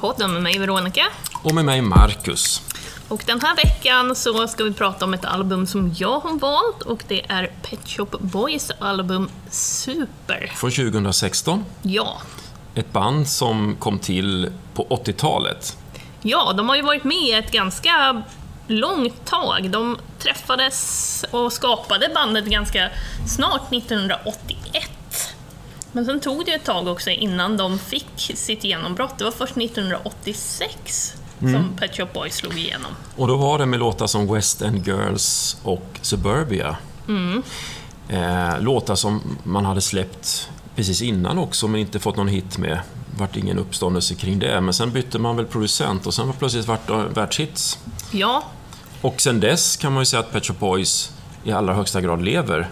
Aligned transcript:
Albumpodden 0.00 0.32
med 0.32 0.42
mig 0.42 0.58
Veronica. 0.58 1.02
Och 1.42 1.54
med 1.54 1.64
mig 1.64 1.82
Marcus. 1.82 2.62
Och 3.08 3.22
den 3.26 3.40
här 3.40 3.56
veckan 3.56 4.16
så 4.16 4.48
ska 4.48 4.64
vi 4.64 4.72
prata 4.72 5.04
om 5.04 5.14
ett 5.14 5.24
album 5.24 5.66
som 5.66 5.94
jag 5.98 6.20
har 6.20 6.38
valt 6.38 6.82
och 6.82 7.02
det 7.08 7.30
är 7.30 7.50
Pet 7.62 7.88
Shop 7.88 8.06
Boys 8.20 8.70
album 8.78 9.30
Super. 9.50 10.52
Från 10.56 10.70
2016. 10.70 11.64
Ja. 11.82 12.16
Ett 12.74 12.92
band 12.92 13.28
som 13.28 13.76
kom 13.78 13.98
till 13.98 14.52
på 14.74 14.84
80-talet. 14.84 15.76
Ja, 16.22 16.52
de 16.52 16.68
har 16.68 16.76
ju 16.76 16.82
varit 16.82 17.04
med 17.04 17.38
ett 17.38 17.52
ganska 17.52 18.22
långt 18.66 19.24
tag. 19.24 19.70
De 19.70 19.98
träffades 20.18 21.24
och 21.30 21.52
skapade 21.52 22.10
bandet 22.14 22.44
ganska 22.44 22.88
snart 23.26 23.72
1981. 23.72 24.49
Men 25.92 26.04
sen 26.06 26.20
tog 26.20 26.44
det 26.46 26.52
ett 26.52 26.64
tag 26.64 26.88
också 26.88 27.10
innan 27.10 27.56
de 27.56 27.78
fick 27.78 28.32
sitt 28.34 28.64
genombrott. 28.64 29.18
Det 29.18 29.24
var 29.24 29.30
först 29.30 29.56
1986 29.56 31.14
som 31.38 31.70
Pet 31.78 31.96
Shop 31.96 32.06
Boys 32.14 32.34
slog 32.34 32.58
igenom. 32.58 32.90
Och 33.16 33.28
då 33.28 33.36
var 33.36 33.58
det 33.58 33.66
med 33.66 33.80
låtar 33.80 34.06
som 34.06 34.34
West 34.34 34.62
End 34.62 34.86
Girls 34.86 35.56
och 35.62 35.84
Suburbia. 36.02 36.76
Eh, 38.08 38.60
låtar 38.60 38.94
som 38.94 39.38
man 39.44 39.64
hade 39.64 39.80
släppt 39.80 40.48
precis 40.76 41.02
innan 41.02 41.38
också, 41.38 41.68
men 41.68 41.80
inte 41.80 41.98
fått 41.98 42.16
någon 42.16 42.28
hit 42.28 42.58
med. 42.58 42.80
vart 43.18 43.36
ingen 43.36 43.58
uppståndelse 43.58 44.14
kring 44.14 44.38
det. 44.38 44.60
Men 44.60 44.74
sen 44.74 44.92
bytte 44.92 45.18
man 45.18 45.36
väl 45.36 45.46
producent 45.46 46.06
och 46.06 46.14
sen 46.14 46.26
var 46.26 46.34
plötsligt 46.34 46.66
vart 46.68 46.86
det 46.86 47.04
världshits. 47.14 47.78
Ja, 48.10 48.44
Och 49.00 49.20
sen 49.20 49.40
dess 49.40 49.76
kan 49.76 49.92
man 49.92 50.00
ju 50.00 50.04
säga 50.06 50.20
att 50.20 50.32
Pet 50.32 50.46
Shop 50.46 50.54
Boys 50.58 51.12
i 51.44 51.52
allra 51.52 51.74
högsta 51.74 52.00
grad 52.00 52.22
lever. 52.22 52.70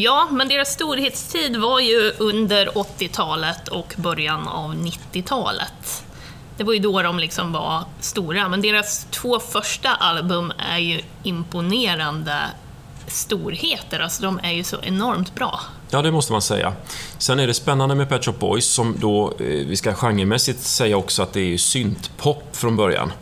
Ja, 0.00 0.28
men 0.30 0.48
deras 0.48 0.68
storhetstid 0.72 1.56
var 1.56 1.80
ju 1.80 2.12
under 2.18 2.66
80-talet 2.66 3.68
och 3.68 3.94
början 3.96 4.48
av 4.48 4.74
90-talet. 4.74 6.04
Det 6.56 6.64
var 6.64 6.72
ju 6.72 6.78
då 6.78 7.02
de 7.02 7.18
liksom 7.18 7.52
var 7.52 7.84
stora, 8.00 8.48
men 8.48 8.62
deras 8.62 9.06
två 9.10 9.38
första 9.40 9.88
album 9.88 10.52
är 10.58 10.78
ju 10.78 11.00
imponerande 11.22 12.38
storheter, 13.06 14.00
alltså 14.00 14.22
de 14.22 14.40
är 14.42 14.52
ju 14.52 14.64
så 14.64 14.76
enormt 14.82 15.34
bra. 15.34 15.60
Ja, 15.90 16.02
det 16.02 16.10
måste 16.12 16.32
man 16.32 16.42
säga. 16.42 16.72
Sen 17.18 17.38
är 17.38 17.46
det 17.46 17.54
spännande 17.54 17.94
med 17.94 18.08
Pet 18.08 18.24
Shop 18.24 18.32
Boys 18.32 18.66
som 18.66 18.94
då, 18.98 19.26
eh, 19.28 19.46
vi 19.46 19.76
ska 19.76 19.94
genremässigt 19.94 20.62
säga 20.62 20.96
också 20.96 21.22
att 21.22 21.32
det 21.32 21.54
är 21.54 21.58
syntpop 21.58 22.56
från 22.56 22.76
början. 22.76 23.12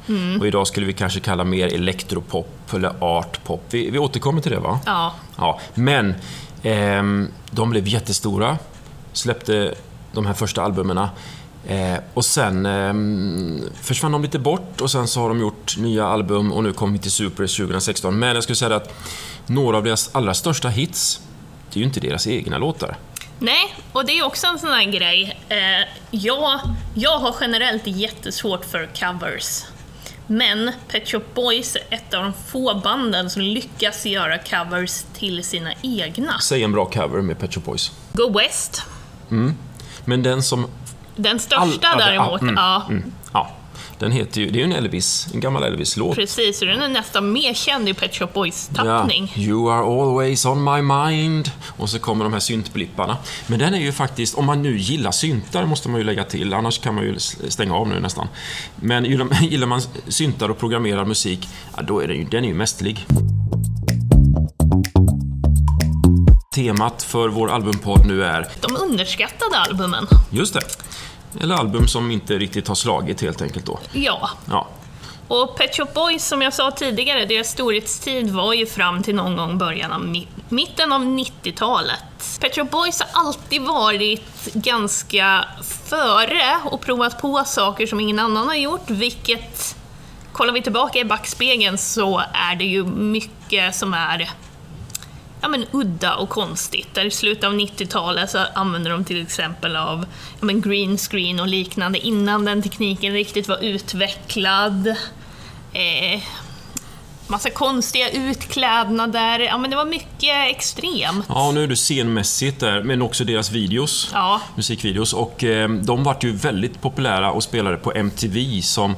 Och 0.40 0.46
idag 0.46 0.66
skulle 0.66 0.86
vi 0.86 0.92
kanske 0.92 1.20
kalla 1.20 1.44
mer 1.44 1.74
elektropop 1.74 2.74
eller 2.74 2.92
artpop. 3.00 3.62
Vi, 3.70 3.90
vi 3.90 3.98
återkommer 3.98 4.40
till 4.40 4.52
det 4.52 4.60
va? 4.60 4.80
Ja, 4.86 5.14
Ja, 5.36 5.60
men 5.74 6.14
Ehm, 6.66 7.28
de 7.50 7.70
blev 7.70 7.88
jättestora, 7.88 8.58
släppte 9.12 9.74
de 10.12 10.26
här 10.26 10.34
första 10.34 10.62
albumen 10.62 10.98
eh, 11.66 11.94
och 12.14 12.24
sen 12.24 12.66
ehm, 12.66 13.60
försvann 13.82 14.12
de 14.12 14.22
lite 14.22 14.38
bort 14.38 14.80
och 14.80 14.90
sen 14.90 15.08
så 15.08 15.20
har 15.20 15.28
de 15.28 15.40
gjort 15.40 15.76
nya 15.78 16.06
album 16.06 16.52
och 16.52 16.62
nu 16.62 16.72
kom 16.72 16.92
vi 16.92 16.98
till 16.98 17.10
Super 17.10 17.56
2016. 17.56 18.18
Men 18.18 18.34
jag 18.34 18.42
skulle 18.42 18.56
säga 18.56 18.76
att 18.76 18.94
några 19.46 19.76
av 19.76 19.84
deras 19.84 20.10
allra 20.14 20.34
största 20.34 20.68
hits, 20.68 21.20
det 21.72 21.78
är 21.78 21.80
ju 21.80 21.86
inte 21.86 22.00
deras 22.00 22.26
egna 22.26 22.58
låtar. 22.58 22.96
Nej, 23.38 23.74
och 23.92 24.06
det 24.06 24.18
är 24.18 24.26
också 24.26 24.46
en 24.46 24.58
sån 24.58 24.70
här 24.70 24.84
grej. 24.84 25.40
Eh, 25.48 25.88
jag, 26.10 26.60
jag 26.94 27.18
har 27.18 27.34
generellt 27.40 27.86
jättesvårt 27.86 28.64
för 28.64 28.88
covers. 29.00 29.64
Men 30.26 30.70
Pet 30.88 31.08
Shop 31.08 31.22
Boys 31.34 31.76
är 31.76 31.82
ett 31.96 32.14
av 32.14 32.22
de 32.22 32.32
få 32.46 32.74
banden 32.74 33.30
som 33.30 33.42
lyckas 33.42 34.06
göra 34.06 34.38
covers 34.38 35.02
till 35.14 35.44
sina 35.44 35.72
egna. 35.82 36.38
Säg 36.38 36.62
en 36.62 36.72
bra 36.72 36.84
cover 36.84 37.22
med 37.22 37.38
Pet 37.38 37.54
Shop 37.54 37.60
Boys. 37.60 37.92
Go 38.12 38.38
West. 38.38 38.82
Men 40.04 40.22
den 40.22 40.42
som... 40.42 40.66
Den 41.16 41.38
största 41.40 41.88
all- 41.88 41.98
däremot, 41.98 42.40
mm, 42.40 42.54
ja, 42.56 42.82
mm, 42.88 43.12
ja, 43.24 43.25
den 43.98 44.12
heter 44.12 44.40
ju... 44.40 44.50
Det 44.50 44.58
är 44.58 44.60
ju 44.60 44.64
en 44.64 44.72
Elvis, 44.72 45.28
en 45.34 45.40
gammal 45.40 45.62
Elvis-låt. 45.62 46.16
precis. 46.16 46.60
Och 46.62 46.68
den 46.68 46.82
är 46.82 46.88
nästan 46.88 47.32
mer 47.32 47.54
känd 47.54 47.88
i 47.88 47.94
Pet 47.94 48.14
Shop 48.14 48.26
Boys 48.34 48.70
Ja, 48.76 49.08
you 49.36 49.70
are 49.72 50.02
always 50.02 50.46
on 50.46 50.64
my 50.64 50.82
mind. 50.82 51.50
Och 51.76 51.90
så 51.90 51.98
kommer 51.98 52.24
de 52.24 52.32
här 52.32 52.40
syntblipparna. 52.40 53.16
Men 53.46 53.58
den 53.58 53.74
är 53.74 53.78
ju 53.78 53.92
faktiskt, 53.92 54.34
om 54.34 54.44
man 54.44 54.62
nu 54.62 54.78
gillar 54.78 55.10
syntar 55.10 55.66
måste 55.66 55.88
man 55.88 56.00
ju 56.00 56.04
lägga 56.04 56.24
till, 56.24 56.54
annars 56.54 56.78
kan 56.78 56.94
man 56.94 57.04
ju 57.04 57.18
stänga 57.48 57.74
av 57.74 57.88
nu 57.88 58.00
nästan. 58.00 58.28
Men 58.76 59.04
gillar 59.04 59.42
gillar 59.50 59.66
man 59.66 59.80
syntar 60.08 60.48
och 60.48 60.58
programmerad 60.58 61.06
musik, 61.08 61.48
ja, 61.76 61.82
då 61.82 62.00
är 62.00 62.08
den 62.08 62.16
ju, 62.16 62.24
den 62.24 62.44
är 62.44 62.48
ju 62.48 62.54
mästerlig. 62.54 63.06
Temat 66.54 67.02
för 67.02 67.28
vår 67.28 67.50
albumpodd 67.50 68.06
nu 68.06 68.24
är, 68.24 68.48
De 68.60 68.76
underskattade 68.76 69.56
albumen. 69.56 70.06
just 70.30 70.54
det, 70.54 70.60
eller 71.40 71.54
album 71.54 71.88
som 71.88 72.10
inte 72.10 72.38
riktigt 72.38 72.68
har 72.68 72.74
slagit 72.74 73.20
helt 73.20 73.42
enkelt 73.42 73.66
då. 73.66 73.78
Ja. 73.92 74.30
Ja, 74.50 74.66
Och 75.28 75.56
Pet 75.58 75.76
Shop 75.76 75.86
Boys, 75.94 76.24
som 76.26 76.42
jag 76.42 76.54
sa 76.54 76.70
tidigare, 76.70 77.24
deras 77.24 77.48
storhetstid 77.48 78.30
var 78.30 78.52
ju 78.54 78.66
fram 78.66 79.02
till 79.02 79.14
någon 79.14 79.36
gång 79.36 79.58
början 79.58 79.92
av 79.92 80.00
mi- 80.04 80.26
mitten 80.48 80.92
av 80.92 81.00
90-talet. 81.04 82.38
Pet 82.40 82.54
Shop 82.54 82.64
Boys 82.64 83.00
har 83.00 83.20
alltid 83.26 83.62
varit 83.62 84.44
ganska 84.54 85.44
före 85.88 86.56
och 86.64 86.80
provat 86.80 87.20
på 87.22 87.42
saker 87.46 87.86
som 87.86 88.00
ingen 88.00 88.18
annan 88.18 88.48
har 88.48 88.54
gjort, 88.54 88.90
vilket 88.90 89.76
Kollar 90.32 90.52
vi 90.52 90.62
tillbaka 90.62 90.98
i 90.98 91.04
backspegeln 91.04 91.78
så 91.78 92.22
är 92.32 92.56
det 92.56 92.64
ju 92.64 92.84
mycket 92.84 93.74
som 93.76 93.94
är 93.94 94.30
ja, 95.46 95.50
men, 95.50 95.66
udda 95.72 96.14
och 96.16 96.28
konstigt. 96.28 96.88
Där 96.94 97.04
I 97.04 97.10
slutet 97.10 97.44
av 97.44 97.52
90-talet 97.52 98.30
så 98.30 98.38
använder 98.54 98.90
de 98.90 99.04
till 99.04 99.22
exempel 99.22 99.76
av 99.76 100.06
ja, 100.40 100.46
men, 100.46 100.60
green 100.60 100.98
screen 100.98 101.40
och 101.40 101.46
liknande 101.48 101.98
innan 101.98 102.44
den 102.44 102.62
tekniken 102.62 103.12
riktigt 103.12 103.48
var 103.48 103.64
utvecklad. 103.64 104.86
Eh, 105.72 106.22
massa 107.26 107.50
konstiga 107.50 108.10
utklädnader. 108.10 109.38
Ja, 109.40 109.58
men 109.58 109.70
det 109.70 109.76
var 109.76 109.84
mycket 109.84 110.50
extremt. 110.50 111.26
Ja, 111.28 111.50
nu 111.52 111.62
är 111.62 111.66
det 111.66 111.76
scenmässigt 111.76 112.60
där, 112.60 112.82
men 112.82 113.02
också 113.02 113.24
deras 113.24 113.50
videos. 113.50 114.10
Ja. 114.12 114.40
Musikvideos. 114.56 115.12
Och 115.12 115.44
eh, 115.44 115.68
de 115.68 116.04
vart 116.04 116.24
ju 116.24 116.32
väldigt 116.36 116.80
populära 116.80 117.30
och 117.32 117.42
spelade 117.42 117.76
på 117.76 117.92
MTV 117.92 118.62
som, 118.62 118.96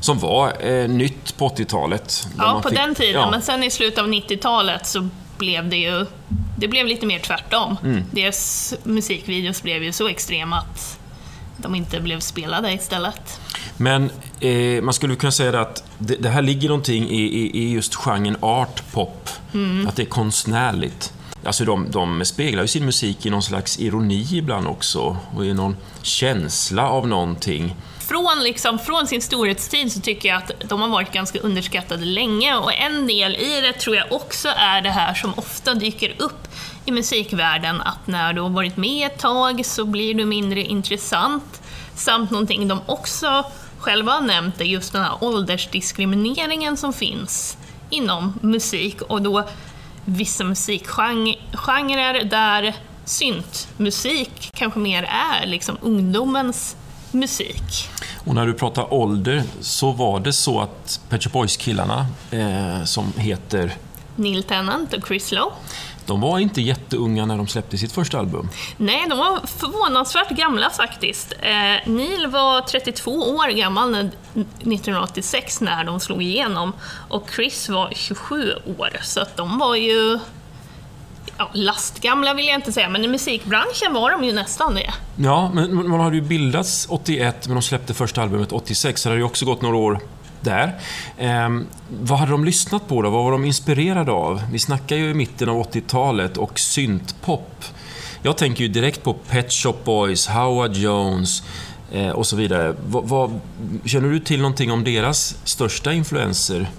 som 0.00 0.18
var 0.18 0.66
eh, 0.72 0.88
nytt 0.88 1.36
på 1.36 1.48
80-talet. 1.48 2.26
Där 2.36 2.44
Ja, 2.44 2.60
på 2.62 2.68
fick- 2.68 2.78
den 2.78 2.94
tiden. 2.94 3.20
ja. 3.20 3.30
Men 3.30 3.42
sen 3.42 3.62
i 3.64 3.70
slutet 3.70 3.98
av 3.98 4.06
90-talet 4.08 4.86
så 4.86 5.08
blev 5.42 5.68
det 5.68 5.76
ju 5.76 6.06
det 6.56 6.68
blev 6.68 6.86
lite 6.86 7.06
mer 7.06 7.18
tvärtom. 7.18 7.76
Mm. 7.84 8.02
Deras 8.10 8.74
musikvideos 8.82 9.62
blev 9.62 9.82
ju 9.82 9.92
så 9.92 10.08
extrema 10.08 10.58
att 10.58 10.98
de 11.56 11.74
inte 11.74 12.00
blev 12.00 12.20
spelade 12.20 12.72
istället. 12.72 13.40
Men 13.76 14.10
eh, 14.40 14.82
man 14.82 14.94
skulle 14.94 15.16
kunna 15.16 15.32
säga 15.32 15.60
att 15.60 15.84
det, 15.98 16.14
det 16.14 16.28
här 16.28 16.42
ligger 16.42 16.68
någonting 16.68 17.08
i, 17.10 17.22
i, 17.22 17.62
i 17.62 17.72
just 17.72 17.94
genren 17.94 18.36
art 18.40 18.82
pop. 18.92 19.28
Mm. 19.54 19.86
Att 19.86 19.96
det 19.96 20.02
är 20.02 20.06
konstnärligt. 20.06 21.12
Alltså 21.44 21.64
de, 21.64 21.90
de 21.90 22.24
speglar 22.24 22.62
ju 22.62 22.68
sin 22.68 22.84
musik 22.84 23.26
i 23.26 23.30
någon 23.30 23.42
slags 23.42 23.78
ironi 23.78 24.26
ibland 24.32 24.66
också 24.66 25.16
och 25.36 25.46
i 25.46 25.54
någon 25.54 25.76
känsla 26.02 26.88
av 26.88 27.08
någonting. 27.08 27.76
Från, 27.98 28.42
liksom, 28.42 28.78
från 28.78 29.06
sin 29.06 29.22
storhetstid 29.22 29.92
så 29.92 30.00
tycker 30.00 30.28
jag 30.28 30.38
att 30.38 30.50
de 30.68 30.80
har 30.80 30.88
varit 30.88 31.12
ganska 31.12 31.38
underskattade 31.38 32.04
länge 32.04 32.56
och 32.56 32.72
en 32.74 33.06
del 33.06 33.36
i 33.36 33.60
det 33.60 33.72
tror 33.72 33.96
jag 33.96 34.12
också 34.12 34.48
är 34.56 34.80
det 34.80 34.90
här 34.90 35.14
som 35.14 35.34
ofta 35.36 35.74
dyker 35.74 36.14
upp 36.18 36.48
i 36.84 36.92
musikvärlden, 36.92 37.80
att 37.80 38.06
när 38.06 38.32
du 38.32 38.40
har 38.40 38.48
varit 38.48 38.76
med 38.76 39.06
ett 39.06 39.18
tag 39.18 39.66
så 39.66 39.84
blir 39.84 40.14
du 40.14 40.24
mindre 40.24 40.62
intressant. 40.62 41.62
Samt 41.94 42.30
någonting 42.30 42.68
de 42.68 42.80
också 42.86 43.44
själva 43.78 44.12
har 44.12 44.20
nämnt 44.20 44.60
är 44.60 44.64
just 44.64 44.92
den 44.92 45.02
här 45.02 45.16
åldersdiskrimineringen 45.20 46.76
som 46.76 46.92
finns 46.92 47.56
inom 47.90 48.38
musik 48.42 49.02
och 49.02 49.22
då 49.22 49.48
vissa 50.04 50.44
musikgenrer 50.44 52.24
där 52.24 52.74
syntmusik 53.04 54.50
kanske 54.54 54.78
mer 54.78 55.02
är 55.02 55.46
liksom 55.46 55.78
ungdomens 55.82 56.76
musik. 57.10 57.88
Och 58.26 58.34
när 58.34 58.46
du 58.46 58.54
pratar 58.54 58.94
ålder 58.94 59.42
så 59.60 59.92
var 59.92 60.20
det 60.20 60.32
så 60.32 60.60
att 60.60 61.00
Pet 61.08 61.24
Shop 61.24 61.30
Boys-killarna 61.30 62.06
eh, 62.30 62.84
som 62.84 63.12
heter 63.16 63.74
Neil 64.16 64.42
Tennant 64.42 64.92
och 64.92 65.06
Chris 65.06 65.32
Lowe. 65.32 65.52
De 66.06 66.20
var 66.20 66.38
inte 66.38 66.62
jätteunga 66.62 67.26
när 67.26 67.36
de 67.36 67.46
släppte 67.46 67.78
sitt 67.78 67.92
första 67.92 68.18
album. 68.18 68.48
Nej, 68.76 69.06
de 69.08 69.18
var 69.18 69.40
förvånansvärt 69.46 70.30
gamla 70.30 70.70
faktiskt. 70.70 71.32
Eh, 71.40 71.90
Neil 71.92 72.26
var 72.26 72.60
32 72.60 73.10
år 73.10 73.48
gammal 73.48 73.90
när, 73.90 74.10
1986 74.34 75.60
när 75.60 75.84
de 75.84 76.00
slog 76.00 76.22
igenom 76.22 76.72
och 77.08 77.28
Chris 77.36 77.68
var 77.68 77.92
27 77.94 78.52
år, 78.78 78.96
så 79.02 79.20
att 79.20 79.36
de 79.36 79.58
var 79.58 79.76
ju 79.76 80.18
ja, 81.38 81.50
lastgamla 81.52 82.34
vill 82.34 82.46
jag 82.46 82.54
inte 82.54 82.72
säga, 82.72 82.88
men 82.88 83.04
i 83.04 83.08
musikbranschen 83.08 83.92
var 83.92 84.10
de 84.10 84.24
ju 84.24 84.32
nästan 84.32 84.74
det. 84.74 84.92
Ja, 85.16 85.50
men 85.54 85.88
man 85.88 86.00
hade 86.00 86.16
ju 86.16 86.22
bildats 86.22 86.86
81, 86.90 87.46
men 87.46 87.54
de 87.54 87.62
släppte 87.62 87.94
första 87.94 88.22
albumet 88.22 88.52
86, 88.52 89.02
så 89.02 89.08
det 89.08 89.12
hade 89.12 89.20
ju 89.20 89.26
också 89.26 89.44
gått 89.44 89.62
några 89.62 89.76
år 89.76 90.00
där. 90.40 90.80
Ehm, 91.18 91.66
vad 91.88 92.18
hade 92.18 92.30
de 92.30 92.44
lyssnat 92.44 92.88
på 92.88 93.02
då? 93.02 93.10
Vad 93.10 93.24
var 93.24 93.32
de 93.32 93.44
inspirerade 93.44 94.12
av? 94.12 94.42
Vi 94.52 94.58
snackar 94.58 94.96
ju 94.96 95.10
i 95.10 95.14
mitten 95.14 95.48
av 95.48 95.56
80-talet 95.56 96.36
och 96.36 96.58
syntpop. 96.58 97.64
Jag 98.22 98.36
tänker 98.36 98.62
ju 98.62 98.68
direkt 98.68 99.02
på 99.02 99.12
Pet 99.14 99.52
Shop 99.52 99.76
Boys, 99.84 100.26
Howard 100.26 100.72
Jones, 100.76 101.42
och 102.14 102.26
så 102.26 102.36
vidare. 102.36 102.76
Vad, 102.86 103.08
vad, 103.08 103.40
känner 103.84 104.08
du 104.08 104.20
till 104.20 104.40
någonting 104.40 104.72
om 104.72 104.84
deras 104.84 105.36
största 105.44 105.92
influenser? 105.92 106.70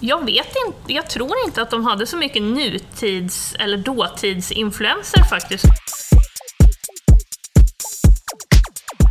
Jag 0.00 0.24
vet 0.24 0.54
inte, 0.66 0.92
jag 0.92 1.10
tror 1.10 1.32
inte 1.46 1.62
att 1.62 1.70
de 1.70 1.84
hade 1.84 2.06
så 2.06 2.16
mycket 2.16 2.42
nutids 2.42 3.54
eller 3.58 3.76
dåtidsinfluenser 3.76 5.22
faktiskt. 5.22 5.64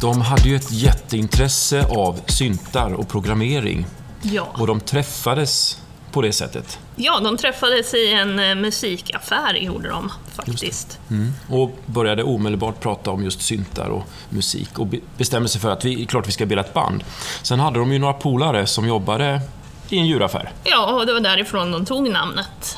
De 0.01 0.21
hade 0.21 0.49
ju 0.49 0.55
ett 0.55 0.71
jätteintresse 0.71 1.85
av 1.85 2.19
syntar 2.27 2.93
och 2.93 3.09
programmering 3.09 3.85
Ja. 4.21 4.47
och 4.53 4.67
de 4.67 4.79
träffades 4.79 5.81
på 6.17 6.21
det 6.21 6.33
sättet. 6.33 6.79
ja, 6.95 7.19
de 7.19 7.37
träffades 7.37 7.93
i 7.93 8.13
en 8.13 8.39
eh, 8.39 8.55
musikaffär, 8.55 9.53
gjorde 9.53 9.89
de 9.89 10.11
faktiskt. 10.35 10.99
Mm. 11.09 11.31
Och 11.49 11.71
började 11.85 12.23
omedelbart 12.23 12.79
prata 12.79 13.11
om 13.11 13.23
just 13.23 13.41
syntar 13.41 13.89
och 13.89 14.03
musik 14.29 14.79
och 14.79 14.87
be- 14.87 14.99
bestämde 15.17 15.49
sig 15.49 15.61
för 15.61 15.69
att 15.69 15.85
vi, 15.85 16.05
klart 16.05 16.27
vi 16.27 16.31
ska 16.31 16.45
bilda 16.45 16.63
ett 16.63 16.73
band. 16.73 17.03
Sen 17.41 17.59
hade 17.59 17.79
de 17.79 17.93
ju 17.93 17.99
några 17.99 18.13
polare 18.13 18.65
som 18.65 18.87
jobbade 18.87 19.41
i 19.89 19.97
en 19.97 20.05
djuraffär. 20.07 20.51
Ja, 20.63 20.85
och 20.99 21.05
det 21.05 21.13
var 21.13 21.19
därifrån 21.19 21.71
de 21.71 21.85
tog 21.85 22.09
namnet. 22.09 22.77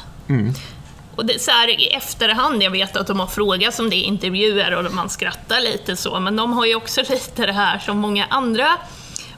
Och 1.16 1.26
det, 1.26 1.42
så 1.42 1.52
här, 1.52 1.68
I 1.82 1.88
efterhand, 1.88 2.64
jag 2.64 2.72
vet 2.72 2.98
att 2.98 3.08
de 3.08 3.20
har 3.20 3.28
frågats 3.28 3.80
om 3.80 3.90
det 3.90 3.96
i 3.96 4.02
intervjuer 4.02 4.76
och 4.76 4.94
man 4.94 5.10
skrattar 5.10 5.62
lite 5.62 5.96
så, 5.96 6.20
men 6.20 6.36
de 6.36 6.54
har 6.54 6.66
ju 6.66 6.76
också 6.76 7.02
lite 7.10 7.46
det 7.46 7.54
här 7.54 7.80
som 7.80 7.98
många 7.98 8.26
andra 8.30 8.68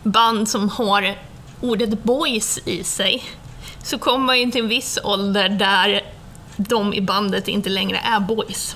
band 0.03 0.49
som 0.49 0.69
har 0.69 1.15
ordet 1.61 2.03
boys 2.03 2.59
i 2.65 2.83
sig. 2.83 3.23
Så 3.83 3.97
kommer 3.97 4.25
man 4.25 4.39
ju 4.39 4.51
till 4.51 4.61
en 4.61 4.67
viss 4.67 4.99
ålder 5.03 5.49
där 5.49 6.01
de 6.57 6.93
i 6.93 7.01
bandet 7.01 7.47
inte 7.47 7.69
längre 7.69 7.97
är 7.97 8.19
boys. 8.19 8.75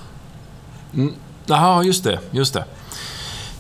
Jaha, 1.45 1.83
just 1.83 2.03
det. 2.03 2.19
Just 2.31 2.53
det. 2.53 2.65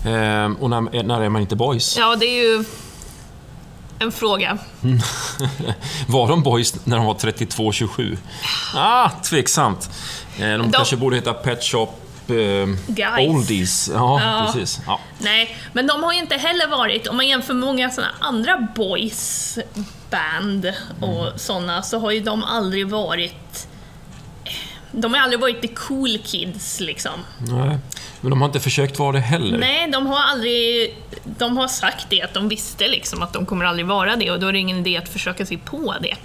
Ehm, 0.05 0.55
och 0.55 0.69
när, 0.69 1.03
när 1.03 1.21
är 1.21 1.29
man 1.29 1.41
inte 1.41 1.55
boys? 1.55 1.97
Ja, 1.97 2.15
det 2.15 2.25
är 2.25 2.43
ju 2.43 2.63
en 3.99 4.11
fråga. 4.11 4.57
Var 6.07 6.27
de 6.27 6.43
boys 6.43 6.85
när 6.85 6.97
de 6.97 7.05
var 7.05 7.13
32-27? 7.13 8.17
Ah, 8.75 9.09
tveksamt. 9.09 9.89
Eh, 10.39 10.57
de, 10.57 10.71
kanske 10.71 10.97
borde 10.97 11.15
heta 11.15 11.33
Pet 11.33 11.63
Shop 11.63 11.87
eh, 12.29 12.67
Guys. 12.87 13.29
Oldies. 13.29 13.89
Ja, 13.93 14.21
Ja. 14.21 14.45
precis. 14.53 14.79
Ja. 14.87 14.99
Nej, 15.19 15.57
men 15.73 15.87
de 15.87 16.03
har 16.03 16.13
ju 16.13 16.19
inte 16.19 16.35
heller 16.35 16.67
varit, 16.67 17.07
om 17.07 17.15
man 17.17 17.27
jämför 17.27 17.53
många 17.53 17.89
såna 17.89 18.07
andra 18.19 18.67
boys 18.75 19.57
band 20.09 20.73
och 21.01 21.39
såna, 21.41 21.81
så 21.81 21.99
har 21.99 22.11
ju 22.11 22.19
de 22.19 22.43
aldrig 22.43 22.87
varit... 22.89 23.67
De 24.91 25.13
har 25.13 25.21
aldrig 25.21 25.39
varit 25.39 25.61
the 25.61 25.67
cool 25.67 26.17
kids 26.23 26.79
liksom. 26.79 27.11
Nej. 27.39 27.77
Men 28.21 28.29
de 28.29 28.41
har 28.41 28.47
inte 28.47 28.59
försökt 28.59 28.99
vara 28.99 29.11
det 29.11 29.19
heller. 29.19 29.57
Nej, 29.57 29.91
de 29.91 30.07
har 30.07 30.21
aldrig... 30.23 30.97
De 31.23 31.57
har 31.57 31.67
sagt 31.67 32.05
det, 32.09 32.21
att 32.21 32.33
de 32.33 32.47
visste 32.49 32.87
liksom 32.87 33.21
att 33.23 33.33
de 33.33 33.45
kommer 33.45 33.65
aldrig 33.65 33.85
vara 33.85 34.15
det 34.15 34.31
och 34.31 34.39
då 34.39 34.47
är 34.47 34.53
det 34.53 34.59
ingen 34.59 34.77
idé 34.77 34.97
att 34.97 35.09
försöka 35.09 35.45
sig 35.45 35.57
på 35.57 35.95
det. 36.01 36.15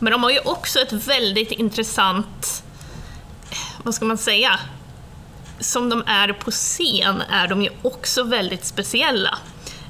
Men 0.00 0.12
de 0.12 0.22
har 0.22 0.30
ju 0.30 0.38
också 0.38 0.80
ett 0.80 0.92
väldigt 0.92 1.52
intressant... 1.52 2.62
Vad 3.82 3.94
ska 3.94 4.04
man 4.04 4.18
säga? 4.18 4.60
Som 5.60 5.88
de 5.88 6.02
är 6.06 6.32
på 6.32 6.50
scen 6.50 7.22
är 7.30 7.48
de 7.48 7.62
ju 7.62 7.68
också 7.82 8.22
väldigt 8.22 8.64
speciella. 8.64 9.38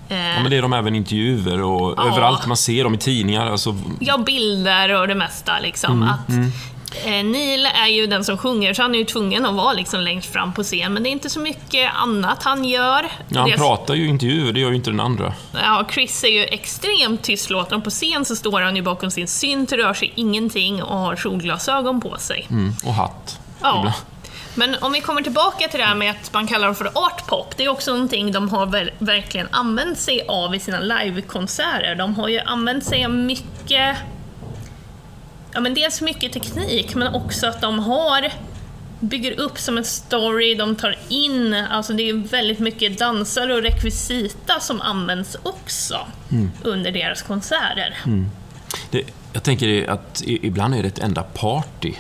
Eh, 0.09 0.17
Ja, 0.19 0.41
men 0.43 0.51
det 0.51 0.57
är 0.57 0.63
de 0.63 0.73
även 0.73 0.95
i 0.95 0.99
intervjuer 0.99 1.63
och 1.63 1.95
Ja. 1.97 2.07
överallt 2.13 2.47
man 2.47 2.57
ser 2.57 2.85
dem 2.85 2.95
i 2.95 2.99
tidningar. 2.99 3.47
Alltså, 3.47 3.77
Ja, 4.01 4.19
bilder 4.19 4.95
och 5.01 5.09
det 5.09 5.15
mesta 5.15 5.59
liksom. 5.61 5.93
Mm, 6.03 6.09
att, 6.09 6.31
eh, 7.07 7.11
Neil 7.25 7.67
är 7.67 7.87
ju 7.87 8.07
den 8.07 8.25
som 8.25 8.39
sjunger, 8.39 8.75
så 8.75 8.83
han 8.83 8.95
är 8.95 8.99
ju 8.99 9.05
tvungen 9.05 9.47
att 9.47 9.55
vara 9.55 9.73
liksom 9.73 10.01
längst 10.01 10.33
fram 10.33 10.53
på 10.53 10.63
scen, 10.63 10.93
men 10.95 11.03
det 11.03 11.09
är 11.09 11.13
inte 11.13 11.31
så 11.31 11.41
mycket 11.41 11.91
annat 11.95 12.43
han 12.43 12.65
gör. 12.65 13.11
ja, 13.29 13.41
han 13.41 13.51
Det- 13.51 13.57
pratar 13.57 13.95
ju 13.95 14.05
i 14.05 14.09
intervjuer, 14.09 14.53
det 14.53 14.61
gör 14.61 14.71
ju 14.71 14.77
inte 14.77 14.91
den 14.91 15.01
andra. 15.01 15.33
Ja, 15.53 15.85
Chris 15.93 16.25
är 16.25 16.29
ju 16.29 16.45
extremt 16.45 17.23
tystlåten. 17.23 17.83
På 17.83 17.91
scen 17.91 18.25
så 18.25 18.37
står 18.37 18.61
han 18.61 18.77
ju 18.77 18.83
bakom 18.83 19.11
sin 19.11 19.29
synt, 19.29 19.73
rör 19.73 19.95
sig 19.95 20.13
ingenting 20.15 20.83
och 20.83 20.99
har 20.99 21.17
solglasögon 21.17 22.01
på 22.01 22.17
sig. 22.19 22.47
Mm. 22.51 22.73
Och 22.85 22.95
hatt. 22.95 23.39
Ja. 23.63 23.79
Ibland. 23.79 23.95
Men 24.59 24.77
om 24.81 24.93
vi 24.93 25.01
kommer 25.01 25.23
tillbaka 25.23 25.69
till 25.69 25.81
det 25.81 25.87
här 25.87 25.95
med 25.95 26.11
att 26.11 26.33
man 26.33 26.47
kallar 26.47 26.67
dem 26.67 26.75
för 26.75 26.91
art 26.95 27.27
pop, 27.27 27.57
det 27.57 27.65
är 27.65 27.69
också 27.69 27.93
någonting 27.93 28.33
de 28.33 28.49
har 28.49 28.67
ver- 28.67 28.93
verkligen 28.99 29.49
använt 29.51 29.99
sig 29.99 30.25
av 30.29 30.55
i 30.55 30.59
sina 30.59 30.81
livekonserter. 30.81 31.95
De 31.95 32.15
har 32.15 32.29
ju 32.29 32.41
använt 32.41 32.85
sig 32.85 33.05
av 33.05 33.11
mycket, 33.11 33.97
ja 35.53 35.61
men 35.61 35.75
dels 35.75 36.01
mycket 36.01 36.33
teknik, 36.33 36.95
men 36.95 37.15
också 37.15 37.47
att 37.47 37.61
de 37.61 37.79
har 37.79 38.33
bygger 39.01 39.41
upp 39.41 39.59
som 39.59 39.79
en 39.79 39.85
story, 39.85 40.55
de 40.55 40.77
tar 40.77 40.97
in, 41.09 41.55
alltså 41.55 41.93
det 41.93 42.09
är 42.09 42.15
väldigt 42.15 42.59
mycket 42.59 42.99
dansare 42.99 43.55
och 43.55 43.63
rekvisita 43.63 44.61
som 44.61 44.81
används 44.81 45.37
också 45.43 46.07
under 46.63 46.93
deras 46.93 47.23
konserter. 47.23 47.97
Det, 48.91 49.03
jag 49.33 49.43
tänker 49.43 49.91
att 49.91 50.23
ibland 50.27 50.75
är 50.75 50.83
det 50.83 50.89
ett 50.89 50.99
enda 50.99 51.23
party. 51.23 51.95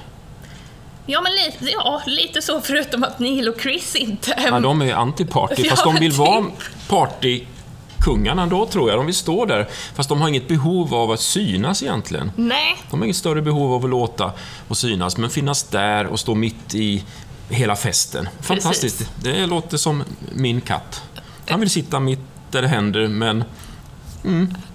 Ja, 1.10 1.20
men 1.20 1.32
lite, 1.32 1.72
ja, 1.72 2.02
lite 2.06 2.42
så 2.42 2.60
förutom 2.60 3.04
att 3.04 3.18
Neil 3.18 3.48
och 3.48 3.60
Chris 3.60 3.94
inte 3.96 4.34
Ja, 4.50 4.60
de 4.60 4.82
är 4.82 4.94
anti-party, 4.94 5.54
Ja, 5.58 5.70
fast 5.70 5.84
de 5.84 5.94
vill 5.94 6.10
typ. 6.10 6.18
vara 6.18 6.44
partykungarna 6.88 8.46
då, 8.46 8.66
tror 8.66 8.90
jag. 8.90 8.98
De 8.98 9.06
vill 9.06 9.14
stå 9.14 9.44
där, 9.44 9.68
fast 9.94 10.08
de 10.08 10.20
har 10.20 10.28
inget 10.28 10.48
behov 10.48 10.94
av 10.94 11.10
att 11.10 11.20
synas 11.20 11.82
egentligen. 11.82 12.30
Nej, 12.36 12.76
De 12.90 13.00
har 13.00 13.04
inget 13.04 13.16
större 13.16 13.42
behov 13.42 13.72
av 13.74 13.84
att 13.84 13.90
låta 13.90 14.32
och 14.68 14.76
synas, 14.76 15.16
men 15.16 15.30
finnas 15.30 15.62
där 15.62 16.06
och 16.06 16.20
stå 16.20 16.34
mitt 16.34 16.74
i 16.74 17.04
hela 17.50 17.76
festen. 17.76 18.28
Fantastiskt. 18.40 19.10
Det 19.22 19.46
låter 19.46 19.76
som 19.76 20.02
min 20.32 20.60
katt. 20.60 21.02
Han 21.48 21.60
vill 21.60 21.70
sitta 21.70 22.00
mitt 22.00 22.20
där 22.50 22.62
det 22.62 22.68
händer, 22.68 23.08
men 23.08 23.44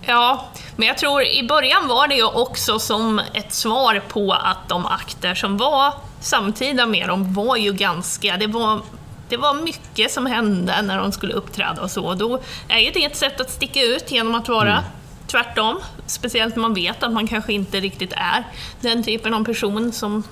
Ja, 0.02 0.46
men 0.76 0.88
jag 0.88 0.98
tror 0.98 1.24
i 1.24 1.48
början 1.48 1.88
var 1.88 2.08
det 2.08 2.16
ju 2.16 2.26
också 2.26 2.80
som 2.80 3.22
ett 3.34 3.54
svar 3.54 4.02
på 4.08 4.34
att 4.34 4.70
de 4.70 4.86
akter 4.86 5.36
som 5.36 5.58
var 5.58 5.94
samtida 6.20 6.86
med 6.86 7.08
dem 7.08 7.34
var 7.34 7.56
ju 7.58 7.74
ganska... 7.74 8.38
Det 8.38 8.48
var, 8.48 8.82
det 9.30 9.38
var 9.38 9.54
mycket 9.54 10.12
som 10.12 10.26
hände 10.26 10.82
när 10.82 10.98
de 10.98 11.12
skulle 11.12 11.34
uppträda 11.34 11.82
och 11.82 11.92
så. 11.92 12.14
Då 12.14 12.40
är 12.68 12.80
ju 12.80 12.92
det 12.92 13.06
ett 13.06 13.18
sätt 13.18 13.42
att 13.42 13.52
sticka 13.52 13.82
ut 13.82 14.12
genom 14.12 14.36
att 14.36 14.50
vara 14.50 14.84
tvärtom. 15.28 15.80
Speciellt 16.08 16.56
när 16.56 16.62
man 16.62 16.74
vet 16.74 17.04
att 17.04 17.12
man 17.12 17.28
kanske 17.28 17.54
inte 17.54 17.80
riktigt 17.80 18.14
är 18.14 18.44
den 18.82 19.04
typen 19.04 19.34
av 19.34 19.44
person 19.46 19.92
som 19.92 20.24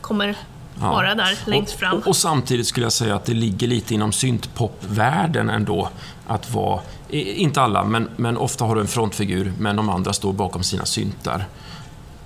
kommer 0.00 0.36
Ja. 0.80 0.90
vara 0.90 1.14
där 1.14 1.38
längst 1.46 1.74
och, 1.74 1.80
fram. 1.80 1.98
Och, 1.98 2.06
och 2.06 2.16
samtidigt 2.16 2.66
skulle 2.66 2.86
jag 2.86 2.92
säga 2.92 3.14
att 3.14 3.24
det 3.24 3.34
ligger 3.34 3.66
lite 3.66 3.94
inom 3.94 4.12
syntpopvärlden 4.12 5.50
ändå 5.50 5.90
att 6.26 6.50
vara, 6.50 6.80
inte 7.10 7.62
alla, 7.62 7.84
men, 7.84 8.08
men 8.16 8.36
ofta 8.36 8.64
har 8.64 8.74
du 8.74 8.80
en 8.80 8.86
frontfigur, 8.88 9.52
men 9.58 9.76
de 9.76 9.88
andra 9.90 10.12
står 10.12 10.32
bakom 10.32 10.62
sina 10.62 10.84
syntar 10.84 11.44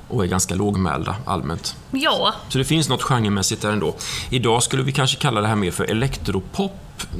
och 0.09 0.25
är 0.25 0.29
ganska 0.29 0.55
lågmälda 0.55 1.17
allmänt. 1.25 1.77
Ja, 1.91 2.35
Så 2.49 2.59
det 2.59 2.65
finns 2.65 2.89
något 2.89 3.03
genremässigt 3.03 3.63
där 3.63 3.73
ändå. 3.73 3.95
Idag 4.31 4.63
skulle 4.63 4.83
vi 4.83 4.93
kanske 4.93 5.17
kalla 5.17 5.41
det 5.41 5.47
här 5.49 5.57
mer 5.57 5.71
för 5.71 5.85
elektropop 5.85 6.73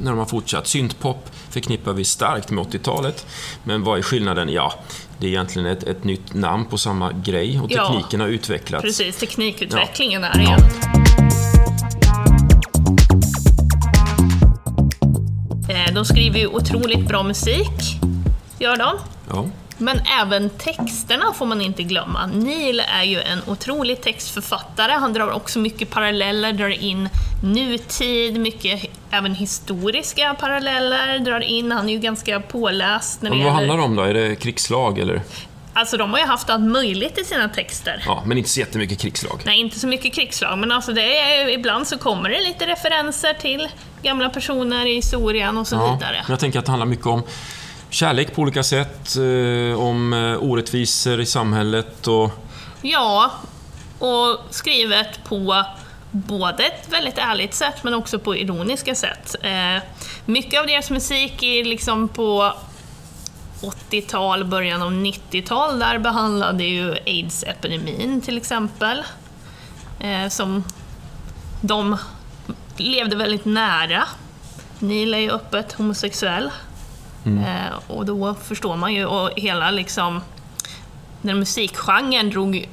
när 0.03 0.11
de 0.11 0.17
har 0.19 0.25
fortsatt. 0.25 0.67
Syntpop 0.67 1.29
förknippar 1.49 1.93
vi 1.93 2.05
starkt 2.05 2.51
med 2.51 2.63
80-talet. 2.65 3.25
Men 3.63 3.83
vad 3.83 3.97
är 3.97 4.01
skillnaden? 4.01 4.49
Ja, 4.49 4.73
det 5.17 5.25
är 5.27 5.29
egentligen 5.29 5.67
ett, 5.67 5.83
ett 5.83 6.03
nytt 6.03 6.33
namn 6.33 6.65
på 6.65 6.77
samma 6.77 7.11
grej 7.11 7.59
och 7.59 7.71
Ja, 7.71 7.87
tekniken 7.87 8.19
har 8.19 8.27
utvecklats. 8.27 8.81
precis. 8.83 9.17
Teknikutvecklingen 9.17 10.23
är 10.23 10.31
Ja. 10.35 10.41
igen. 10.41 10.59
Eh, 10.59 10.88
De 15.93 16.05
skriver 16.05 16.39
ju 16.39 16.47
otroligt 16.47 17.07
bra 17.07 17.23
musik, 17.23 17.99
gör 18.59 18.77
de. 18.77 18.97
Ja. 19.29 19.45
Men 19.77 20.01
även 20.21 20.49
texterna 20.49 21.33
får 21.33 21.45
man 21.45 21.61
inte 21.61 21.83
glömma. 21.83 22.25
Neil 22.25 22.83
är 22.99 23.03
ju 23.03 23.21
en 23.21 23.39
otrolig 23.47 24.01
textförfattare. 24.01 24.91
Han 24.91 25.13
drar 25.13 25.31
också 25.31 25.59
mycket 25.59 25.89
paralleller, 25.89 26.53
drar 26.53 26.69
in 26.69 27.09
nutid, 27.43 28.39
mycket 28.39 28.85
även 29.11 29.35
historiska 29.35 30.35
paralleller 30.39 31.19
drar 31.19 31.39
in. 31.39 31.71
Han 31.71 31.89
är 31.89 31.93
ju 31.93 31.99
ganska 31.99 32.39
påläst 32.39 33.21
när 33.21 33.29
Men 33.29 33.43
vad 33.43 33.53
handlar 33.53 33.77
det 33.77 33.83
om 33.83 33.95
då? 33.95 34.03
Är 34.03 34.13
det 34.13 34.35
krigslag 34.35 34.99
eller? 34.99 35.21
Alltså 35.73 35.97
de 35.97 36.11
har 36.11 36.19
ju 36.19 36.25
haft 36.25 36.49
allt 36.49 36.63
möjligt 36.63 37.17
i 37.17 37.23
sina 37.23 37.49
texter. 37.49 38.03
Ja, 38.05 38.23
men 38.25 38.37
inte 38.37 38.49
så 38.49 38.59
jättemycket 38.59 38.99
krigslag. 38.99 39.41
Nej, 39.45 39.59
inte 39.59 39.79
så 39.79 39.87
mycket 39.87 40.13
krigslag, 40.13 40.57
men 40.57 40.71
alltså 40.71 40.93
det 40.93 41.19
är, 41.19 41.49
ibland 41.49 41.87
så 41.87 41.97
kommer 41.97 42.29
det 42.29 42.41
lite 42.41 42.67
referenser 42.67 43.33
till 43.33 43.67
gamla 44.01 44.29
personer 44.29 44.85
i 44.85 44.95
historien 44.95 45.57
och 45.57 45.67
så 45.67 45.75
Ja, 45.75 45.93
vidare. 45.93 46.25
jag 46.29 46.39
tänker 46.39 46.59
att 46.59 46.65
det 46.65 46.71
handlar 46.71 46.85
mycket 46.87 47.05
om 47.05 47.23
kärlek 47.89 48.35
på 48.35 48.41
olika 48.41 48.63
sätt, 48.63 49.15
eh, 49.15 49.79
om 49.79 50.13
eh, 50.13 50.43
orättvisor 50.43 51.21
i 51.21 51.25
samhället 51.25 52.07
och... 52.07 52.31
Ja, 52.81 53.31
och 53.99 54.37
skrivet 54.49 55.23
på 55.23 55.65
både 56.11 56.63
ett 56.63 56.89
väldigt 56.91 57.17
ärligt 57.17 57.53
sätt 57.53 57.83
men 57.83 57.93
också 57.93 58.19
på 58.19 58.35
ironiska 58.35 58.95
sätt. 58.95 59.35
Eh, 59.41 59.83
mycket 60.25 60.59
av 60.59 60.67
deras 60.67 60.89
musik 60.89 61.43
är 61.43 61.63
liksom 61.63 62.07
på 62.07 62.53
80-tal, 63.61 64.45
början 64.45 64.81
av 64.81 64.91
90-tal, 64.91 65.79
där 65.79 65.97
behandlade 65.97 66.63
ju 66.63 66.93
aids-epidemin 67.05 68.21
till 68.21 68.37
exempel. 68.37 69.03
Som 70.29 70.63
de 71.61 71.97
levde 72.79 73.15
väldigt 73.15 73.45
nära. 73.45 74.03
Neil 74.79 75.13
är 75.13 75.17
ju 75.17 75.31
öppet 75.31 75.73
homosexuell. 75.73 76.49
Eh, 77.25 77.79
och 77.87 78.05
då 78.05 78.35
förstår 78.43 78.75
man 78.75 78.93
ju, 78.93 79.05
och 79.05 79.29
hela 79.35 79.71
liksom... 79.71 80.21
Den 81.21 81.39
musikgenren 81.39 82.29
drog, 82.29 82.69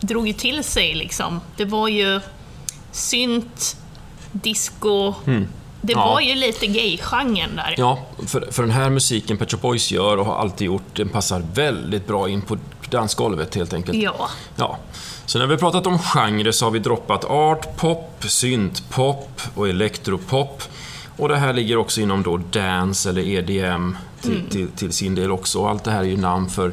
drog 0.00 0.26
ju 0.26 0.32
till 0.32 0.64
sig 0.64 0.94
liksom. 0.94 1.40
Det 1.56 1.64
var 1.64 1.88
ju 1.88 2.20
synt, 2.92 3.76
disco. 4.32 5.14
Det 5.82 5.92
Ja. 5.92 6.06
var 6.06 6.20
ju 6.20 6.34
lite 6.34 6.66
gay-genren 6.66 7.56
där. 7.56 7.74
Ja, 7.78 8.06
för, 8.26 8.48
för 8.52 8.62
den 8.62 8.70
här 8.70 8.90
musiken 8.90 9.36
Pet 9.38 9.50
Shop 9.50 9.58
Boys 9.58 9.92
gör 9.92 10.16
och 10.16 10.26
har 10.26 10.34
alltid 10.36 10.66
gjort, 10.66 10.96
den 10.96 11.08
passar 11.08 11.42
väldigt 11.54 12.06
bra 12.06 12.28
in 12.28 12.42
på 12.42 12.58
dansgolvet 12.90 13.54
helt 13.54 13.72
enkelt. 13.72 13.98
Ja. 13.98 14.30
Ja. 14.56 14.78
Så 15.26 15.38
när 15.38 15.46
vi 15.46 15.56
pratat 15.56 15.86
om 15.86 15.98
genre 15.98 16.52
så 16.52 16.66
har 16.66 16.70
vi 16.70 16.78
droppat 16.78 17.24
art, 17.24 17.76
pop, 17.76 18.24
syntpop 18.24 19.40
och 19.54 19.68
elektropop. 19.68 20.62
Och 21.16 21.28
det 21.28 21.36
här 21.36 21.52
ligger 21.52 21.76
också 21.76 22.00
inom 22.00 22.22
då 22.22 22.36
dance 22.36 23.08
eller 23.08 23.22
EDM 23.22 23.96
till, 24.20 24.42
till, 24.50 24.68
till 24.68 24.92
sin 24.92 25.14
del 25.14 25.30
också. 25.30 25.58
Och 25.58 25.70
allt 25.70 25.84
det 25.84 25.90
här 25.90 26.00
är 26.00 26.04
ju 26.04 26.16
namn 26.16 26.48
för 26.50 26.72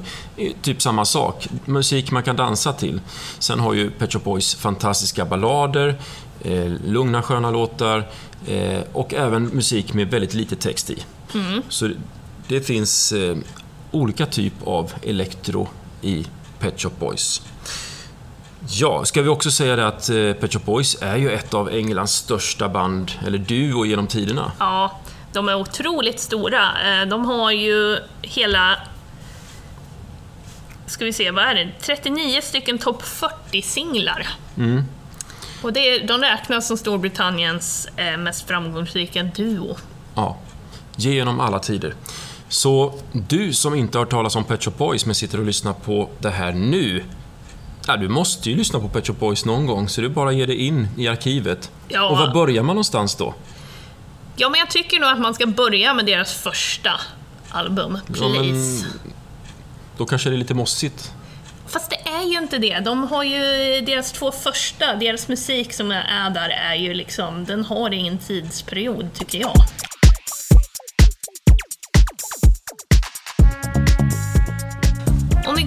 typ 0.62 0.81
samma 0.81 1.05
sak. 1.05 1.47
Musik 1.65 2.12
man 2.12 2.24
kan 2.24 2.36
dansa 2.36 2.74
till. 2.74 3.01
Sen 3.39 3.59
har 3.59 3.74
ju 3.74 3.89
Pet 3.89 4.13
Shop 4.13 4.19
Boys 4.19 4.55
fantastiska 4.55 5.25
ballader, 5.25 6.00
eh, 6.41 6.71
lugna 6.86 7.21
sköna 7.21 7.51
låtar 7.51 8.07
eh, 8.47 8.79
och 8.93 9.13
även 9.13 9.43
musik 9.43 9.93
med 9.93 10.12
väldigt 10.12 10.33
lite 10.33 10.55
text 10.55 10.89
i. 10.89 11.03
Så 11.69 11.89
det 12.47 12.62
finns 12.62 13.12
eh, 13.12 13.38
olika 13.91 14.25
typ 14.25 14.53
av 14.63 14.93
elektro 15.01 15.67
i 16.01 16.25
Pet 16.60 16.82
Shop 16.82 16.92
Boys. 17.00 17.42
Ja, 18.70 19.06
ska 19.06 19.22
vi 19.22 19.30
också 19.30 19.51
säga 19.51 19.75
det 19.75 19.88
att 19.88 20.10
eh, 20.10 20.34
Pet 20.34 20.54
Shop 20.54 20.60
Boys 20.66 20.98
är 21.01 21.16
ju 21.16 21.32
ett 21.32 21.54
av 21.54 21.70
Englands 21.70 22.13
största 22.13 22.70
band, 22.70 23.12
eller 23.27 23.38
duo 23.38 23.86
genom 23.86 24.08
tiderna. 24.08 24.51
Ja, 24.60 25.00
de 25.34 25.50
är 25.50 25.56
otroligt 25.56 26.20
stora. 26.20 26.62
Eh, 27.01 27.08
De 27.08 27.25
har 27.25 27.51
ju 27.51 27.98
hela... 28.22 28.75
Ska 30.86 31.06
vi 31.06 31.13
se, 31.13 31.32
vad 31.32 31.44
är 31.44 31.56
det? 31.56 31.72
39 31.82 32.42
stycken 32.42 32.77
topp 32.80 33.04
40-singlar. 33.04 34.27
Och 35.62 35.74
det, 35.74 36.00
de 36.00 36.22
räknas 36.22 36.68
som 36.68 36.77
Storbritanniens 36.77 37.88
eh, 37.96 38.18
mest 38.18 38.48
framgångsrika 38.48 39.24
duo. 39.24 39.77
Ja, 40.16 40.38
genom 40.96 41.39
alla 41.39 41.60
tider. 41.60 41.94
Så 42.50 42.94
du 43.12 43.54
som 43.54 43.75
inte 43.75 43.98
har 43.98 44.06
hört 44.06 44.12
talas 44.12 44.36
om 44.36 44.44
Pet 44.44 44.63
Shop 44.63 44.72
Boys 44.77 45.06
men 45.06 45.16
sitter 45.16 45.39
och 45.39 45.46
lyssnar 45.46 45.74
på 45.74 46.10
det 46.20 46.30
här 46.30 46.51
nu, 46.51 47.04
ja, 47.88 47.98
du 47.98 48.08
måste 48.08 48.50
ju 48.50 48.56
lyssna 48.56 48.80
på 48.80 48.89
Pet 48.89 49.08
Shop 49.08 49.13
Boys 49.13 49.46
någon 49.46 49.66
gång, 49.66 49.89
så 49.89 50.01
du 50.01 50.10
bara 50.10 50.32
ger 50.32 50.48
dig 50.48 50.56
in 50.58 50.88
i 50.98 51.08
arkivet. 51.08 51.72
Ja. 51.88 52.10
Och 52.10 52.18
var 52.18 52.34
börjar 52.34 52.63
man 52.63 52.75
någonstans 52.75 53.16
då? 53.16 53.34
Ja, 54.36 54.50
men 54.50 54.60
jag 54.60 54.70
tycker 54.70 55.00
nog 55.00 55.10
att 55.10 55.20
man 55.20 55.34
ska 55.34 55.46
börja 55.46 55.94
med 55.94 56.06
deras 56.06 56.34
första 56.34 56.92
album, 57.50 58.00
Ja, 58.08 58.13
Please. 58.13 58.86
men 58.86 58.94
då 59.98 60.06
kanske 60.06 60.30
det 60.30 60.36
är 60.36 60.38
lite 60.38 60.54
mossigt. 60.54 61.12
Fast 61.68 61.89
det 61.89 62.10
är 62.10 62.24
ju 62.32 62.38
inte 62.38 62.58
det. 62.58 62.80
De 62.80 63.04
har 63.08 63.24
ju 63.24 63.39
deras 63.82 64.12
två 64.12 64.32
första, 64.32 64.96
deras 64.96 65.27
musik 65.27 65.74
som 65.74 65.92
är 65.92 66.30
där 66.30 66.50
är 66.50 66.75
ju 66.75 66.94
liksom, 66.94 67.46
den 67.46 67.66
har 67.66 67.94
ingen 67.94 68.18
tidsperiod 68.18 69.13
tycker 69.13 69.39
jag. 69.39 69.54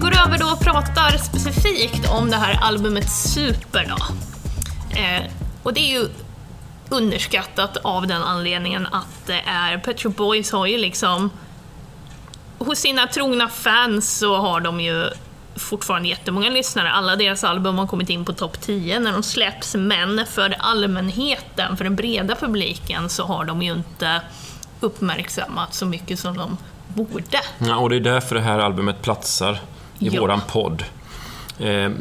Går 0.01 0.13
över 0.27 0.37
då 0.37 0.45
och 0.45 0.59
pratar 0.59 1.17
specifikt 1.17 2.09
om 2.09 2.29
det 2.29 2.37
här 2.37 2.59
albumet 2.61 3.09
Super 3.09 3.85
då. 3.89 3.97
Eh, 4.99 5.31
och 5.63 5.73
det 5.73 5.79
är 5.79 5.99
ju 5.99 6.07
underskattat 6.89 7.77
av 7.77 8.07
den 8.07 8.23
anledningen 8.23 8.87
att 8.91 9.27
det 9.27 9.41
är, 9.45 9.77
Pet 9.77 10.01
Shop 10.01 10.09
Boys 10.09 10.51
har 10.51 10.65
ju 10.65 10.77
liksom 10.77 11.29
hos 12.57 12.79
sina 12.79 13.07
trogna 13.07 13.49
fans 13.49 14.17
så 14.17 14.37
har 14.37 14.59
de 14.59 14.81
ju 14.81 15.09
fortfarande 15.55 16.09
jättemånga 16.09 16.49
lyssnare. 16.49 16.91
Alla 16.91 17.15
deras 17.15 17.43
album 17.43 17.77
har 17.77 17.87
kommit 17.87 18.09
in 18.09 18.25
på 18.25 18.33
topp 18.33 18.61
10 18.61 18.99
när 18.99 19.11
de 19.11 19.23
släpps, 19.23 19.75
men 19.75 20.25
för 20.25 20.55
allmänheten, 20.59 21.77
för 21.77 21.83
den 21.83 21.95
breda 21.95 22.35
publiken, 22.35 23.09
så 23.09 23.25
har 23.25 23.45
de 23.45 23.61
ju 23.61 23.71
inte 23.71 24.21
uppmärksammat 24.79 25.73
så 25.73 25.85
mycket 25.85 26.19
som 26.19 26.37
de 26.37 26.57
borde. 26.87 27.41
Ja, 27.57 27.75
och 27.75 27.89
det 27.89 27.95
är 27.95 27.99
därför 27.99 28.35
det 28.35 28.41
här 28.41 28.59
albumet 28.59 29.01
platsar 29.01 29.59
i 30.01 30.07
Ja. 30.07 30.21
våran 30.21 30.41
podd. 30.47 30.83
Eh, 31.59 31.91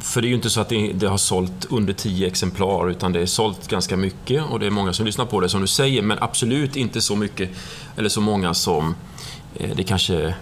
för 0.00 0.20
det 0.20 0.26
är 0.26 0.28
ju 0.28 0.34
inte 0.34 0.50
så 0.50 0.60
att 0.60 0.68
det, 0.68 1.06
har 1.06 1.18
sålt 1.18 1.66
under 1.70 1.92
10 1.92 2.26
exemplar, 2.26 2.90
utan 2.90 3.12
det 3.12 3.20
är 3.20 3.26
sålt 3.26 3.68
ganska 3.68 3.96
mycket 3.96 4.44
och 4.44 4.60
det 4.60 4.66
är 4.66 4.70
många 4.70 4.92
som 4.92 5.06
lyssnar 5.06 5.24
på 5.24 5.40
det, 5.40 5.48
som 5.48 5.60
du 5.60 5.66
säger, 5.66 6.02
men 6.02 6.18
absolut 6.20 6.76
inte 6.76 7.00
så 7.00 7.16
mycket, 7.16 7.50
eller 7.96 8.08
så 8.08 8.20
många 8.20 8.54
som 8.54 8.94
eh, 9.56 9.70
det 9.76 9.82
kanske 9.84 10.26
eh, 10.26 10.34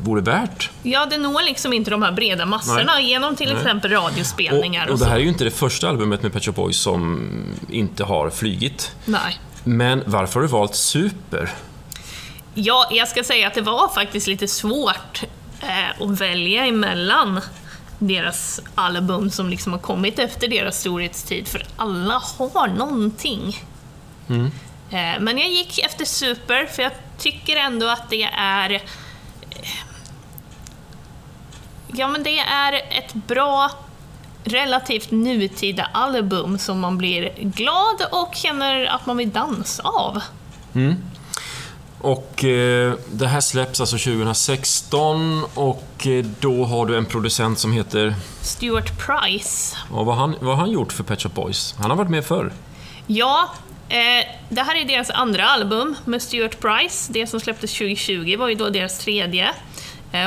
vore 0.00 0.20
värt. 0.20 0.70
Ja, 0.82 1.06
det 1.06 1.18
når 1.18 1.42
liksom 1.42 1.72
inte 1.72 1.90
de 1.90 2.02
här 2.02 2.12
breda 2.12 2.46
massorna 2.46 3.00
genom 3.00 3.36
till 3.36 3.52
exempel 3.52 3.90
radiospelningar 3.90 4.86
Och, 4.86 4.92
och, 4.92 4.98
det 4.98 5.04
här 5.04 5.16
är 5.16 5.20
ju 5.20 5.28
inte 5.28 5.44
det 5.44 5.50
första 5.50 5.88
albumet 5.88 6.22
med 6.22 6.32
Pet 6.32 6.44
Shop 6.44 6.52
Boys 6.52 6.76
som 6.76 7.30
inte 7.70 8.04
har 8.04 8.30
flygit. 8.30 8.92
Nej. 9.04 9.40
Men 9.64 10.02
varför 10.06 10.34
har 10.34 10.42
du 10.42 10.48
valt 10.48 10.74
Super? 10.74 11.50
Ja, 12.54 12.88
jag 12.90 13.08
ska 13.08 13.24
säga 13.24 13.46
att 13.46 13.54
det 13.54 13.60
var 13.60 13.88
faktiskt 13.88 14.26
lite 14.26 14.48
svårt 14.48 15.24
eh, 15.62 16.02
att 16.02 16.20
välja 16.20 16.66
emellan 16.66 17.40
deras 17.98 18.60
album 18.74 19.30
som 19.30 19.48
liksom 19.48 19.72
har 19.72 19.80
kommit 19.80 20.18
efter 20.18 20.48
deras 20.48 20.80
storhetstid, 20.80 21.48
för 21.48 21.66
alla 21.76 22.22
har 22.38 22.68
någonting. 22.68 23.60
Eh, 24.90 25.20
men 25.20 25.38
jag 25.38 25.48
gick 25.48 25.78
efter 25.78 26.04
Super, 26.04 26.66
för 26.66 26.82
jag 26.82 26.92
tycker 27.18 27.56
ändå 27.56 27.88
att 27.88 28.10
det 28.10 28.22
är... 28.38 28.70
eh, 28.72 28.80
Ja, 31.94 32.08
men 32.08 32.22
det 32.22 32.38
är 32.38 32.72
ett 32.72 33.14
bra, 33.14 33.70
relativt 34.44 35.10
nutida 35.10 35.88
album 35.92 36.58
som 36.58 36.80
man 36.80 36.98
blir 36.98 37.32
glad 37.38 37.96
och 38.12 38.34
känner 38.34 38.84
att 38.86 39.06
man 39.06 39.16
vill 39.16 39.30
dansa 39.30 39.82
av. 39.82 40.22
Och 42.02 42.44
eh, 42.44 42.94
det 43.12 43.26
här 43.26 43.40
släpps 43.40 43.80
alltså 43.80 43.98
2016 43.98 45.44
och 45.54 46.06
eh, 46.06 46.24
då 46.40 46.64
har 46.64 46.86
du 46.86 46.96
en 46.96 47.06
producent 47.06 47.58
som 47.58 47.72
heter... 47.72 48.14
Stuart 48.40 48.92
Price. 49.06 49.76
Ja, 49.90 50.02
vad, 50.02 50.16
har 50.16 50.26
han, 50.26 50.36
vad 50.40 50.56
har 50.56 50.60
han 50.62 50.70
gjort 50.70 50.92
för 50.92 51.04
Pet 51.04 51.22
Shop 51.22 51.28
Boys? 51.28 51.74
Han 51.78 51.90
har 51.90 51.96
varit 51.96 52.10
med 52.10 52.24
förr. 52.24 52.52
Ja, 53.06 53.50
eh, 53.88 53.96
det 54.48 54.62
här 54.62 54.80
är 54.80 54.84
deras 54.84 55.10
andra 55.10 55.44
album 55.46 55.96
med 56.04 56.22
Stuart 56.22 56.60
Price. 56.60 57.12
Det 57.12 57.26
som 57.26 57.40
släpptes 57.40 57.72
2020 57.72 58.36
var 58.38 58.48
ju 58.48 58.54
då 58.54 58.70
deras 58.70 58.98
tredje. 58.98 59.50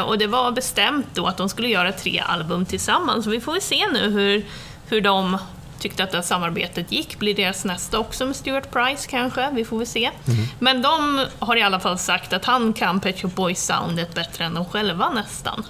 Och 0.07 0.17
det 0.17 0.27
var 0.27 0.51
bestämt 0.51 1.07
då 1.13 1.27
att 1.27 1.37
de 1.37 1.49
skulle 1.49 1.67
göra 1.67 1.91
tre 1.91 2.19
album 2.19 2.65
tillsammans. 2.65 3.23
Så 3.23 3.29
vi 3.29 3.41
får 3.41 3.51
väl 3.51 3.61
se 3.61 3.87
nu 3.93 4.09
hur, 4.09 4.45
hur 4.87 5.01
de 5.01 5.37
tyckte 5.79 6.03
att 6.03 6.11
det 6.11 6.17
här 6.17 6.23
samarbetet 6.23 6.91
gick. 6.91 7.19
Blir 7.19 7.35
deras 7.35 7.65
nästa 7.65 7.99
också 7.99 8.25
med 8.25 8.35
Stuart 8.35 8.71
Price 8.71 9.09
kanske? 9.09 9.51
Vi 9.51 9.65
får 9.65 9.77
väl 9.77 9.87
se. 9.87 10.11
Men 10.59 10.81
de 10.81 11.25
har 11.39 11.55
i 11.55 11.61
alla 11.61 11.79
fall 11.79 11.97
sagt 11.97 12.33
att 12.33 12.45
han 12.45 12.73
kan 12.73 12.99
Pet 12.99 13.21
Shop 13.21 13.29
Boys-soundet 13.29 14.13
bättre 14.13 14.45
än 14.45 14.53
de 14.53 14.65
själva 14.65 15.09
nästan. 15.09 15.65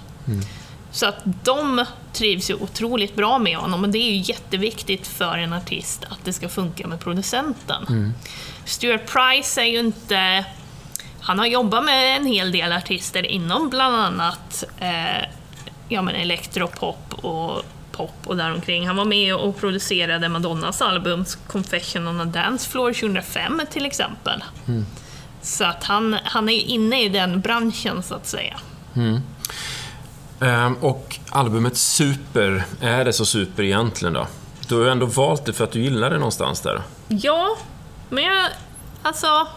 Så 0.90 1.06
att 1.06 1.16
de 1.24 1.84
trivs 2.12 2.50
ju 2.50 2.54
otroligt 2.54 3.16
bra 3.16 3.38
med 3.38 3.56
honom 3.56 3.84
och 3.84 3.88
det 3.88 3.98
är 3.98 4.10
ju 4.10 4.32
jätteviktigt 4.32 5.06
för 5.06 5.38
en 5.38 5.52
artist 5.52 6.04
att 6.04 6.24
det 6.24 6.32
ska 6.32 6.48
funka 6.48 6.86
med 6.86 7.00
producenten. 7.00 8.12
Stuart 8.64 9.06
Price 9.06 9.60
är 9.60 9.64
ju 9.64 9.78
inte... 9.78 10.44
Han 11.20 11.38
har 11.38 11.46
jobbat 11.46 11.84
med 11.84 12.16
en 12.16 12.26
hel 12.26 12.52
del 12.52 12.72
artister 12.72 13.26
inom 13.26 13.70
bland 13.70 13.96
annat 13.96 14.64
eh, 14.78 15.28
ja, 15.88 16.02
men 16.02 16.14
elektropop 16.14 17.14
och 17.14 17.62
pop 17.96 18.14
och 18.26 18.36
däromkring. 18.36 18.86
Han 18.86 18.96
var 18.96 19.04
med 19.04 19.34
och 19.34 19.56
producerade 19.56 20.28
Madonnas 20.28 20.82
album 20.82 21.24
Confession 21.46 22.08
on 22.08 22.20
a 22.20 22.24
Dance 22.24 22.70
Floor 22.70 22.92
2005 22.92 23.60
till 23.70 23.86
exempel. 23.86 24.44
Så 25.42 25.64
att 25.64 25.84
han, 25.84 26.16
han 26.24 26.48
är 26.48 26.60
inne 26.60 27.02
i 27.02 27.08
den 27.08 27.40
branschen 27.40 28.02
så 28.02 28.14
att 28.14 28.26
säga. 28.26 28.56
Ehm, 30.40 30.74
och 30.74 31.18
albumet 31.30 31.76
Super, 31.76 32.64
är 32.80 33.04
det 33.04 33.12
så 33.12 33.26
super 33.26 33.62
egentligen 33.62 34.14
då? 34.14 34.26
Du 34.68 34.74
har 34.74 34.84
ju 34.84 34.90
ändå 34.90 35.06
valt 35.06 35.44
det 35.44 35.52
för 35.52 35.64
att 35.64 35.72
du 35.72 35.80
gillar 35.80 36.10
det 36.10 36.18
någonstans 36.18 36.60
där. 36.60 36.82
Ja, 37.08 37.56
men 38.08 38.24
jag, 38.24 38.46
alltså... 39.02 39.48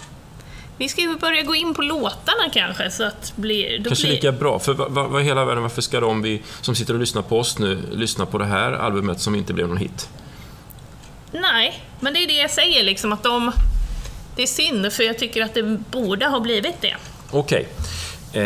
Vi 0.79 0.89
ska 0.89 1.01
ju 1.01 1.15
börja 1.17 1.41
gå 1.43 1.55
in 1.55 1.73
på 1.73 1.81
låtarna 1.81 2.49
kanske, 2.53 2.91
så 2.91 3.03
att 3.03 3.33
blir... 3.35 3.83
Kanske 3.83 4.03
blir, 4.05 4.13
lika 4.15 4.31
bra, 4.31 4.59
för 4.59 4.73
vad, 4.73 4.91
vad, 4.91 5.09
vad 5.09 5.23
hela 5.23 5.45
världen, 5.45 5.63
varför 5.63 5.81
ska 5.81 5.99
de 5.99 6.21
vi 6.21 6.41
som 6.61 6.75
sitter 6.75 6.93
och 6.93 6.99
lyssnar 6.99 7.21
på 7.21 7.39
oss 7.39 7.59
nu 7.59 7.79
lyssna 7.91 8.25
på 8.25 8.37
det 8.37 8.45
här 8.45 8.71
albumet 8.71 9.19
som 9.19 9.35
inte 9.35 9.53
blev 9.53 9.67
någon 9.67 9.77
hit? 9.77 10.09
Nej, 11.31 11.83
men 11.99 12.13
det 12.13 12.23
är 12.23 12.27
det 12.27 12.33
jag 12.33 12.51
säger 12.51 12.83
liksom, 12.83 13.11
att 13.13 13.23
de... 13.23 13.51
Det 14.35 14.41
är 14.43 14.47
synd, 14.47 14.93
för 14.93 15.03
jag 15.03 15.17
tycker 15.19 15.43
att 15.43 15.53
det 15.53 15.63
borde 15.91 16.25
ha 16.27 16.39
blivit 16.39 16.81
det. 16.81 16.95
Okej. 17.31 17.67
Eh, 18.33 18.41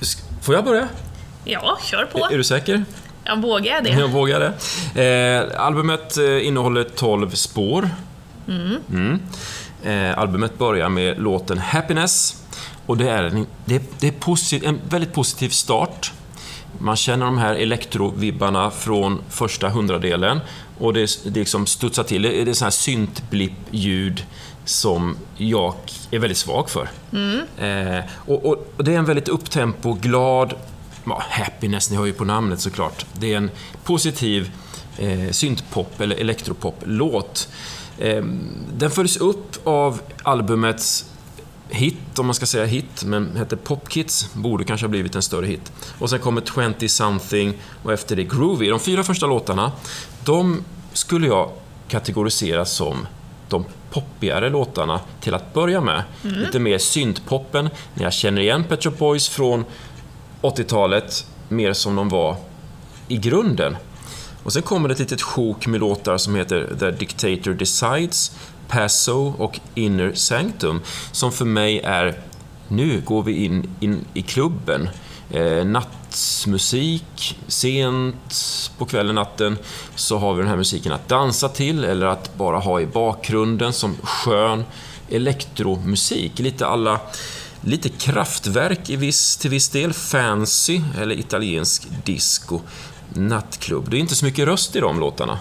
sk- 0.00 0.22
får 0.42 0.54
jag 0.54 0.64
börja? 0.64 0.88
Ja, 1.44 1.78
kör 1.84 2.04
på. 2.04 2.28
Är 2.32 2.36
du 2.38 2.44
säker? 2.44 2.84
Jag 3.24 3.42
vågar 3.42 3.80
det. 3.80 3.90
Jag 3.90 4.08
vågar 4.08 4.52
det. 4.94 5.04
Eh, 5.54 5.60
albumet 5.66 6.16
eh, 6.18 6.46
innehåller 6.46 6.84
12 6.84 7.30
spår. 7.30 7.90
Mm. 8.48 9.20
Eh, 9.84 10.18
albumet 10.18 10.58
börjar 10.58 10.88
med 10.88 11.22
låten 11.22 11.58
Happiness. 11.58 12.42
Och 12.86 12.96
det 12.96 13.10
är, 13.10 13.22
en, 13.22 13.46
det, 13.64 14.00
det 14.00 14.08
är 14.08 14.12
posit, 14.12 14.62
en 14.62 14.80
väldigt 14.88 15.12
positiv 15.12 15.48
start. 15.48 16.12
Man 16.78 16.96
känner 16.96 17.26
de 17.26 17.38
här 17.38 17.54
elektrovibbarna 17.54 18.70
från 18.70 19.20
första 19.28 19.68
hundradelen 19.68 20.40
och 20.78 20.94
det, 20.94 21.24
det 21.24 21.40
liksom 21.40 21.66
studsar 21.66 22.02
till. 22.02 22.22
Det 22.22 22.42
är 22.42 22.52
så 22.52 22.64
här 22.64 22.70
syntblipp-ljud 22.70 24.24
som 24.64 25.16
jag 25.36 25.74
är 26.10 26.18
väldigt 26.18 26.38
svag 26.38 26.70
för. 26.70 26.88
Eh, 27.66 28.04
och, 28.14 28.46
och, 28.46 28.66
och 28.76 28.84
det 28.84 28.94
är 28.94 28.98
en 28.98 29.04
väldigt 29.04 29.28
upptempo, 29.28 29.92
glad, 29.92 30.54
ja, 31.04 31.22
happiness, 31.30 31.90
ni 31.90 31.96
hör 31.96 32.06
ju 32.06 32.12
på 32.12 32.24
namnet 32.24 32.60
såklart. 32.60 33.06
Det 33.12 33.32
är 33.32 33.36
en 33.36 33.50
positiv 33.84 34.50
eh, 34.98 35.30
syntpop 35.30 36.00
eller 36.00 36.16
elektropop-låt. 36.16 37.48
Eh, 37.98 38.24
den 38.74 38.90
följs 38.90 39.16
upp 39.16 39.66
av 39.66 40.00
albumets 40.22 41.12
hit, 41.68 42.18
om 42.18 42.26
man 42.26 42.34
ska 42.34 42.46
säga 42.46 42.64
hit, 42.64 43.04
men 43.04 43.36
hette 43.36 43.56
Popkids, 43.56 44.34
borde 44.34 44.64
kanske 44.64 44.86
ha 44.86 44.90
blivit 44.90 45.14
en 45.14 45.22
större 45.22 45.46
hit. 45.46 45.72
Och 45.98 46.10
sen 46.10 46.18
kommer 46.18 46.74
20 46.78 46.88
something 46.88 47.54
och 47.82 47.92
efter 47.92 48.16
det 48.16 48.24
Groovy. 48.24 48.68
De 48.68 48.80
fyra 48.80 49.04
första 49.04 49.26
låtarna, 49.26 49.72
de 50.24 50.64
skulle 50.92 51.26
jag 51.26 51.50
kategorisera 51.88 52.64
som 52.64 53.06
de 53.48 53.64
poppigare 53.90 54.50
låtarna 54.50 55.00
till 55.20 55.34
att 55.34 55.54
börja 55.54 55.80
med. 55.80 56.02
Lite 56.22 56.58
mer 56.58 56.78
syntpoppen, 56.78 57.70
när 57.94 58.04
jag 58.04 58.12
känner 58.12 58.42
igen 58.42 58.64
Pet 58.64 58.84
Shop 58.84 58.90
Boys 58.90 59.28
från 59.28 59.64
80-talet, 60.42 61.26
mer 61.48 61.72
som 61.72 61.96
de 61.96 62.08
var 62.08 62.36
i 63.08 63.16
grunden. 63.16 63.76
Och 64.44 64.52
sen 64.52 64.62
kommer 64.62 64.88
det 64.88 64.92
ett 64.92 65.00
litet 65.00 65.22
sjok 65.22 65.66
med 65.66 65.80
låtar 65.80 66.18
som 66.18 66.34
heter 66.34 66.76
The 66.78 66.90
Dictator 66.90 67.54
Decides, 67.54 68.36
Passo 68.68 69.34
och 69.38 69.60
Inner 69.74 70.12
Sanctum, 70.14 70.80
som 71.12 71.32
för 71.32 71.44
mig 71.44 71.80
är 71.80 72.20
nu 72.68 73.00
går 73.00 73.22
vi 73.22 73.44
in, 73.44 73.70
in 73.80 74.04
i 74.14 74.22
klubben. 74.22 74.88
Eh, 75.30 75.64
nattmusik, 75.64 77.38
sent 77.46 78.34
på 78.78 78.84
kvällen, 78.84 79.14
natten, 79.14 79.58
så 79.94 80.18
har 80.18 80.34
vi 80.34 80.40
den 80.40 80.48
här 80.48 80.56
musiken 80.56 80.92
att 80.92 81.08
dansa 81.08 81.48
till 81.48 81.84
eller 81.84 82.06
att 82.06 82.34
bara 82.36 82.58
ha 82.58 82.80
i 82.80 82.86
bakgrunden 82.86 83.72
som 83.72 83.96
skön 84.02 84.64
elektromusik. 85.08 86.38
Lite 86.38 86.66
alla 86.66 87.00
Lite 87.64 87.88
kraftverk 87.88 88.90
i 88.90 88.96
viss, 88.96 89.36
till 89.36 89.50
viss 89.50 89.68
del, 89.68 89.92
fancy 89.92 90.80
eller 91.00 91.14
italiensk 91.14 91.86
disco, 92.04 92.60
nattklubb. 93.08 93.90
Det 93.90 93.96
är 93.96 93.98
inte 93.98 94.14
så 94.14 94.24
mycket 94.24 94.46
röst 94.46 94.76
i 94.76 94.80
de 94.80 95.00
låtarna. 95.00 95.38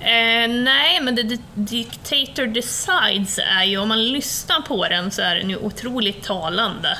Eh, 0.00 0.48
nej, 0.48 1.00
men 1.02 1.16
The 1.16 1.38
Dictator 1.54 2.46
Decides 2.46 3.38
är 3.38 3.64
ju, 3.64 3.78
om 3.78 3.88
man 3.88 4.04
lyssnar 4.04 4.60
på 4.60 4.88
den 4.88 5.10
så 5.10 5.22
är 5.22 5.36
den 5.36 5.50
ju 5.50 5.56
otroligt 5.56 6.22
talande. 6.22 6.98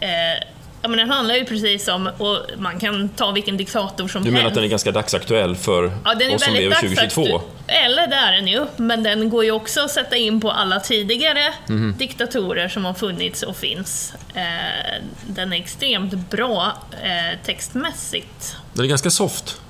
Eh, 0.00 0.48
ja, 0.84 0.88
men 0.88 0.98
den 0.98 1.10
handlar 1.10 1.34
ju 1.34 1.44
precis 1.44 1.88
om, 1.88 2.06
och 2.18 2.38
man 2.58 2.80
kan 2.80 3.08
ta 3.08 3.30
vilken 3.30 3.56
diktator 3.56 4.08
som 4.08 4.24
Du 4.24 4.30
menar 4.30 4.42
helst. 4.42 4.48
att 4.50 4.54
den 4.54 4.64
är 4.64 4.68
ganska 4.68 4.92
dagsaktuell 4.92 5.56
för 5.56 5.92
Ja, 6.04 6.14
den 6.14 6.30
är 6.30 6.34
oss 6.34 6.44
som 6.44 6.54
lever 6.54 6.74
2022? 6.76 7.22
dagsaktuell. 7.22 7.50
Eller 7.66 8.06
det 8.06 8.16
är 8.16 8.32
den 8.32 8.48
ju, 8.48 8.66
men 8.76 9.02
den 9.02 9.30
går 9.30 9.44
ju 9.44 9.50
också 9.50 9.80
att 9.80 9.90
sätta 9.90 10.16
in 10.16 10.40
på 10.40 10.50
alla 10.50 10.80
tidigare 10.80 11.54
Mhm. 11.66 11.94
diktatorer 11.98 12.68
som 12.68 12.84
har 12.84 12.94
funnits 12.94 13.42
och 13.42 13.56
finns. 13.56 14.12
Eh, 14.34 15.02
den 15.26 15.52
är 15.52 15.56
extremt 15.56 16.30
bra 16.30 16.72
eh, 17.02 17.38
textmässigt. 17.44 18.56
Den 18.72 18.84
är 18.84 18.88
ganska 18.88 19.10
soft. 19.10 19.60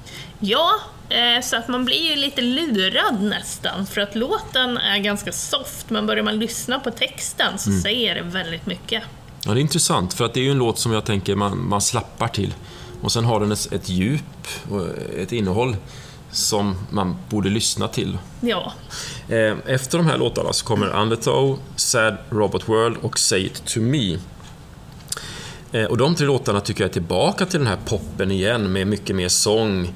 Ja, 0.40 0.70
eh, 1.08 1.42
så 1.42 1.56
att 1.56 1.68
man 1.68 1.84
blir 1.84 2.10
ju 2.10 2.16
lite 2.16 2.40
lurad 2.40 3.22
nästan, 3.22 3.86
för 3.86 4.00
att 4.00 4.14
låten 4.14 4.78
är 4.78 4.98
ganska 4.98 5.32
soft, 5.32 5.90
men 5.90 6.06
börjar 6.06 6.22
man 6.24 6.38
lyssna 6.38 6.78
på 6.80 6.90
texten 6.90 7.46
Mm. 7.46 7.58
så 7.58 7.70
säger 7.82 8.14
det 8.14 8.22
väldigt 8.22 8.66
mycket. 8.66 9.02
Ja, 9.46 9.54
det 9.54 9.58
är 9.58 9.62
intressant, 9.62 10.14
för 10.14 10.24
att 10.24 10.34
det 10.34 10.40
är 10.40 10.44
ju 10.44 10.50
en 10.50 10.58
låt 10.58 10.78
som 10.78 10.92
jag 10.92 11.04
tänker 11.04 11.34
man, 11.36 11.68
man 11.68 11.80
slappar 11.80 12.28
till. 12.28 12.54
Och 13.02 13.12
sen 13.12 13.24
har 13.24 13.40
den 13.40 13.52
ett, 13.52 13.72
ett 13.72 13.88
djup 13.88 14.22
och 14.70 14.86
ett 15.18 15.32
innehåll 15.32 15.76
som 16.30 16.74
man 16.90 17.16
borde 17.28 17.48
lyssna 17.50 17.88
till. 17.88 18.18
Ja, 18.40 18.72
Eh, 19.28 19.56
Efter 19.66 19.98
de 19.98 20.06
här 20.06 20.18
låtarna 20.18 20.52
så 20.52 20.64
kommer 20.64 20.86
Undertow, 21.00 21.58
Sad 21.76 22.16
Robot 22.30 22.68
World 22.68 22.96
och 23.02 23.18
Say 23.18 23.40
It 23.46 23.64
To 23.64 23.80
Me. 23.80 24.18
Eh, 25.72 25.84
Och 25.84 25.96
de 25.96 26.14
tre 26.14 26.26
låtarna 26.26 26.60
tycker 26.60 26.82
jag 26.84 26.88
är 26.88 26.92
tillbaka 26.92 27.46
till 27.46 27.58
den 27.58 27.68
här 27.68 27.78
poppen 27.84 28.30
igen 28.30 28.72
med 28.72 28.86
mycket 28.86 29.16
mer 29.16 29.28
sång. 29.28 29.92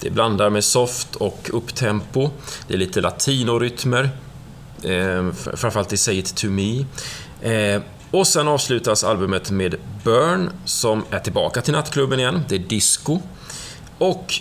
Det 0.00 0.10
blandar 0.10 0.50
med 0.50 0.64
soft 0.64 1.16
och 1.16 1.50
upptempo. 1.52 2.30
Det 2.68 2.74
är 2.74 2.78
lite 2.78 3.00
latinorytmer. 3.00 4.10
Eh, 4.82 4.88
fr- 4.88 5.56
framförallt 5.56 5.92
i 5.92 5.96
Say 5.96 6.18
It 6.18 6.34
To 6.36 6.46
Me. 6.46 6.84
Och 8.10 8.26
sen 8.26 8.48
avslutas 8.48 9.04
albumet 9.04 9.50
med 9.50 9.74
Burn 10.04 10.50
som 10.64 11.04
är 11.10 11.18
tillbaka 11.18 11.60
till 11.60 11.72
nattklubben 11.72 12.20
igen. 12.20 12.40
Det 12.48 12.54
är 12.54 12.58
disco. 12.58 13.20
Och 13.98 14.34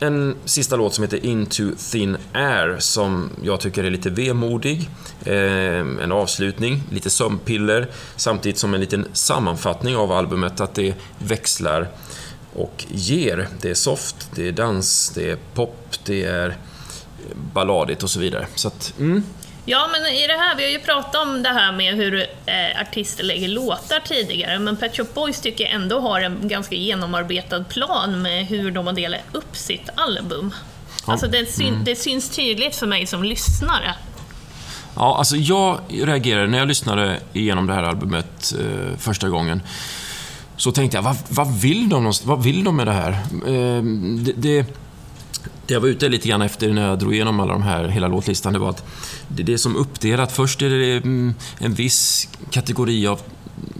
en 0.00 0.36
sista 0.44 0.76
låt 0.76 0.94
som 0.94 1.04
heter 1.04 1.26
Into 1.26 1.70
Thin 1.90 2.16
Air 2.32 2.76
som 2.78 3.30
jag 3.42 3.60
tycker 3.60 3.84
är 3.84 3.90
lite 3.90 4.10
vemodig. 4.10 4.90
Eh, 5.24 5.34
en 6.02 6.12
avslutning, 6.12 6.82
lite 6.90 7.10
sömnpiller 7.10 7.90
samtidigt 8.16 8.58
som 8.58 8.74
en 8.74 8.80
liten 8.80 9.06
sammanfattning 9.12 9.96
av 9.96 10.12
albumet 10.12 10.60
att 10.60 10.74
det 10.74 10.94
växlar 11.18 11.88
och 12.54 12.84
ger. 12.88 13.48
Det 13.60 13.70
är 13.70 13.74
soft, 13.74 14.30
det 14.34 14.48
är 14.48 14.52
dans, 14.52 15.12
det 15.14 15.30
är 15.30 15.38
pop, 15.54 15.96
det 16.04 16.24
är 16.24 16.56
balladigt 17.54 18.02
och 18.02 18.10
så 18.10 18.20
vidare. 18.20 18.46
Så 18.54 18.68
att, 18.68 18.94
mm, 18.98 19.22
Ja, 19.68 19.88
men 19.92 20.14
i 20.14 20.26
det 20.26 20.32
här, 20.32 20.56
vi 20.56 20.62
har 20.62 20.70
ju 20.70 20.78
pratat 20.78 21.26
om 21.26 21.42
det 21.42 21.48
här 21.48 21.72
med 21.72 21.94
hur 21.94 22.20
eh, 22.46 22.80
artister 22.80 23.24
lägger 23.24 23.48
låtar 23.48 24.00
tidigare, 24.00 24.58
men 24.58 24.76
Pet 24.76 24.96
Shop 24.96 25.06
Boys 25.14 25.40
tycker 25.40 25.64
jag 25.64 25.72
ändå 25.72 26.00
har 26.00 26.20
en 26.20 26.48
ganska 26.48 26.74
genomarbetad 26.74 27.64
plan 27.64 28.22
med 28.22 28.46
hur 28.46 28.70
de 28.70 28.86
har 28.86 28.92
delat 28.92 29.20
upp 29.32 29.56
sitt 29.56 29.88
album. 29.94 30.54
Alltså 31.04 31.26
det, 31.26 31.46
syn, 31.46 31.84
det 31.84 31.96
syns 31.96 32.30
tydligt 32.30 32.76
för 32.76 32.86
mig 32.86 33.06
som 33.06 33.24
lyssnare. 33.24 33.94
Ja, 34.96 35.18
alltså 35.18 35.36
jag 35.36 35.80
reagerade 35.88 36.46
när 36.46 36.58
jag 36.58 36.68
lyssnade 36.68 37.20
igenom 37.32 37.66
det 37.66 37.74
här 37.74 37.82
albumet 37.82 38.54
eh, 38.60 38.98
första 38.98 39.28
gången. 39.28 39.62
Så 40.56 40.72
tänkte 40.72 40.96
jag, 40.96 41.02
vad, 41.02 41.16
vad, 41.28 41.60
vill 41.60 41.88
de, 41.88 42.12
vad 42.24 42.42
vill 42.42 42.64
de 42.64 42.76
med 42.76 42.86
det 42.86 42.92
här? 42.92 43.10
Eh, 43.46 43.82
det, 44.24 44.32
det, 44.36 44.66
det 45.66 45.74
jag 45.74 45.80
var 45.80 45.88
ute 45.88 46.08
lite 46.08 46.28
grann 46.28 46.42
efter 46.42 46.68
när 46.72 46.88
jag 46.88 46.98
drog 46.98 47.14
igenom 47.14 47.40
alla 47.40 47.52
de 47.52 47.62
här, 47.62 47.88
hela 47.88 48.08
låtlistan, 48.08 48.52
det 48.52 48.58
var 48.58 48.70
att 48.70 48.84
det, 49.28 49.42
det 49.42 49.52
är 49.52 49.56
som 49.56 49.76
uppdelat. 49.76 50.32
Först 50.32 50.62
är 50.62 50.70
det 50.70 50.96
mm, 50.96 51.34
en 51.58 51.74
viss 51.74 52.28
kategori 52.50 53.06
av 53.06 53.20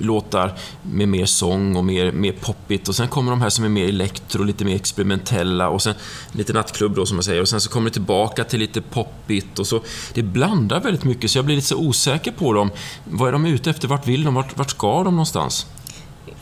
låtar 0.01 0.55
med 0.83 1.09
mer 1.09 1.27
sång 1.27 1.77
och 1.77 1.85
mer, 1.85 2.12
mer 2.12 2.33
poppigt 2.33 2.88
och 2.88 2.96
sen 2.96 3.09
kommer 3.09 3.31
de 3.31 3.42
här 3.42 3.49
som 3.49 3.64
är 3.64 3.68
mer 3.68 3.88
elektro, 3.88 4.42
lite 4.42 4.64
mer 4.64 4.77
experimentella 4.77 5.68
och 5.68 5.83
sen 5.83 5.94
lite 6.33 6.53
nattklubb 6.53 6.94
då 6.94 7.07
som 7.07 7.16
jag 7.16 7.25
säger 7.25 7.40
och 7.40 7.49
sen 7.49 7.61
så 7.61 7.70
kommer 7.70 7.90
det 7.90 7.94
tillbaka 7.94 8.44
till 8.44 8.61
lite 8.61 8.81
poppigt 8.83 9.59
och 9.59 9.66
så. 9.66 9.81
Det 10.14 10.22
blandar 10.22 10.81
väldigt 10.81 11.05
mycket 11.05 11.31
så 11.31 11.38
jag 11.38 11.44
blir 11.44 11.57
lite 11.57 11.68
så 11.68 11.77
osäker 11.77 12.33
på 12.33 12.53
dem. 12.53 12.70
Vad 13.05 13.29
är 13.29 13.33
de 13.33 13.46
ute 13.46 13.70
efter? 13.70 13.88
Vart 13.88 14.07
vill 14.07 14.25
de? 14.25 14.35
Vart, 14.35 14.59
vart 14.59 14.70
ska 14.70 15.03
de 15.03 15.14
någonstans? 15.14 15.66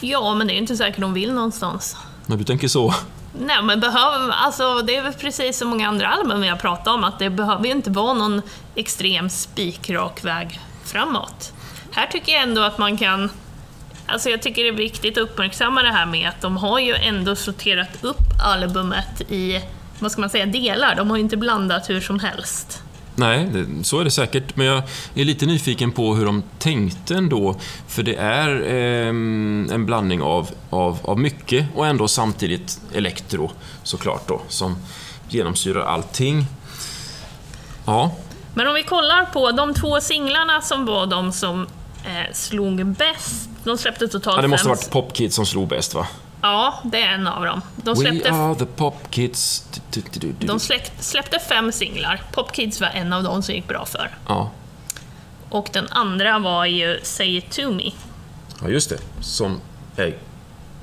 Ja, 0.01 0.35
men 0.35 0.47
det 0.47 0.55
är 0.55 0.59
inte 0.59 0.77
säkert 0.77 1.01
de 1.01 1.15
vill 1.15 1.33
någonstans. 1.33 1.97
När 2.27 2.37
du 2.37 2.45
tänker 2.45 2.69
så. 2.69 2.95
Nej, 3.39 3.63
men 3.63 3.81
behöver, 3.81 4.31
alltså, 4.31 4.83
det 4.83 4.97
är 4.97 5.03
väl 5.03 5.13
precis 5.13 5.59
som 5.59 5.69
många 5.69 5.89
andra 5.89 6.09
album 6.09 6.41
vi 6.41 6.49
har 6.49 6.57
pratat 6.57 6.87
om, 6.87 7.05
att 7.05 7.19
det 7.19 7.31
behöver 7.31 7.65
ju 7.65 7.71
inte 7.71 7.91
vara 7.91 8.13
någon 8.13 8.43
extrem 8.75 9.31
spikrak 9.31 10.25
väg 10.25 10.61
framåt. 10.85 11.53
Här 11.93 12.07
tycker 12.07 12.33
jag 12.33 12.43
ändå 12.43 12.63
att 12.63 12.79
man 12.79 12.97
kan... 12.97 13.31
Alltså 14.07 14.31
jag 14.31 14.43
tycker 14.43 14.63
det 14.63 14.69
är 14.69 14.73
viktigt 14.73 15.19
att 15.19 15.23
uppmärksamma 15.23 15.83
det 15.83 15.93
här 15.93 16.07
med 16.07 16.29
att 16.29 16.41
de 16.41 16.57
har 16.57 16.79
ju 16.79 16.95
ändå 16.95 17.37
sorterat 17.37 18.05
upp 18.05 18.17
albumet 18.45 19.21
i, 19.21 19.63
vad 19.99 20.13
ska 20.13 20.21
man 20.21 20.31
säga, 20.31 20.47
delar. 20.47 20.95
De 20.95 21.11
har 21.11 21.17
ju 21.17 21.23
inte 21.23 21.37
blandat 21.37 21.91
hur 21.91 22.01
som 22.01 22.19
helst. 22.19 22.84
Nej, 23.17 23.49
det, 23.53 23.85
så 23.85 24.01
är 24.01 24.05
det 24.05 24.11
säkert. 24.11 24.57
Men 24.57 24.67
jag 24.67 24.83
är 25.15 25.25
lite 25.25 25.47
nyfiken 25.47 25.93
på 25.93 26.15
hur 26.15 26.27
de 26.27 26.43
tänkte 26.59 27.15
ändå. 27.15 27.57
För 27.89 28.03
det 28.03 28.15
är 28.15 28.63
ehm, 28.67 29.69
en 29.73 29.87
blandning 29.87 30.23
av, 30.23 30.51
av, 30.71 30.99
av 31.03 31.19
mycket 31.19 31.67
och 31.75 31.87
ändå 31.87 32.09
samtidigt 32.09 32.81
elektro, 32.95 33.51
såklart 33.83 34.29
då, 34.29 34.41
som 34.49 34.77
genomsyrar 35.29 35.87
allting. 35.87 36.47
Ja, 37.87 38.17
Men 38.55 38.67
om 38.67 38.75
vi 38.75 38.83
kollar 38.83 39.25
på 39.25 39.51
de 39.51 39.75
två 39.75 40.01
singlarna 40.01 40.61
som 40.61 40.87
var 40.87 41.07
de 41.07 41.33
som 41.33 41.67
eh, 42.05 42.33
slog 42.33 42.87
bäst. 42.87 43.49
De 43.65 43.79
släppte 43.79 44.09
totalt 44.09 44.37
ja 44.37 44.43
det 44.43 44.49
måste 44.49 44.65
fem... 44.65 44.71
ha 44.71 44.77
varit 44.77 44.91
Pop 44.91 45.17
Kids 45.17 45.37
som 45.37 45.47
slog 45.47 45.69
bäst 45.69 45.95
va? 45.95 46.07
Ja, 46.47 46.81
det 46.85 47.03
är 47.03 47.13
en 47.15 47.27
av 47.27 47.45
dem. 47.45 47.61
De 47.77 47.91
We 47.95 48.01
släppte 48.01 48.31
are 48.33 48.55
the 48.55 48.67
Pop 48.67 49.11
Kids. 49.11 49.65
Du, 49.91 50.01
du, 50.13 50.21
du, 50.21 50.33
du. 50.39 50.47
De 50.47 50.61
släppte, 51.01 51.39
fem 51.49 51.73
singlar. 51.73 52.23
Pop 52.33 52.53
Kids 52.53 52.81
var 52.81 52.89
en 52.89 53.13
av 53.13 53.23
dem 53.23 53.43
som 53.43 53.55
gick 53.55 53.69
bra 53.69 53.85
för. 53.87 54.11
Ja. 54.29 54.51
Och 55.49 55.69
den 55.73 55.89
andra 55.91 56.39
var 56.39 56.67
ju 56.67 57.01
Say 57.03 57.37
It 57.37 57.51
To 57.51 57.71
Me. 57.71 57.91
ja, 58.63 58.69
just 58.69 58.91
det. 58.91 58.99
Som 59.21 59.61
är 59.97 60.17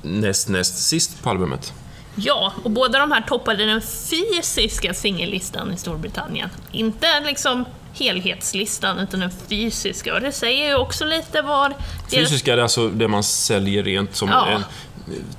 näst, 0.01 0.49
näst 0.49 0.77
sist 0.87 1.23
på 1.23 1.29
albumet. 1.29 1.73
Ja, 2.15 2.53
och 2.63 2.71
båda 2.71 2.99
de 2.99 3.11
här 3.11 3.21
toppade 3.21 3.65
den 3.65 3.81
fysiska 3.81 4.93
singellistan 4.93 5.73
i 5.73 5.77
Storbritannien. 5.77 6.49
Inte 6.71 7.19
liksom 7.19 7.65
helhetslistan, 7.93 8.99
utan 8.99 9.19
den 9.19 9.31
fysiska. 9.49 10.13
Och 10.13 10.21
det 10.21 10.31
säger 10.31 10.67
ju 10.69 10.75
också 10.75 11.05
lite 11.05 11.41
vad... 11.41 11.71
deras- 11.71 12.09
Fysiska 12.09 12.53
är 12.53 12.57
alltså 12.57 12.87
det 12.89 13.07
man 13.07 13.23
säljer 13.23 13.83
rent 13.83 14.15
som 14.15 14.29
Ja. 14.29 14.47
en 14.47 14.63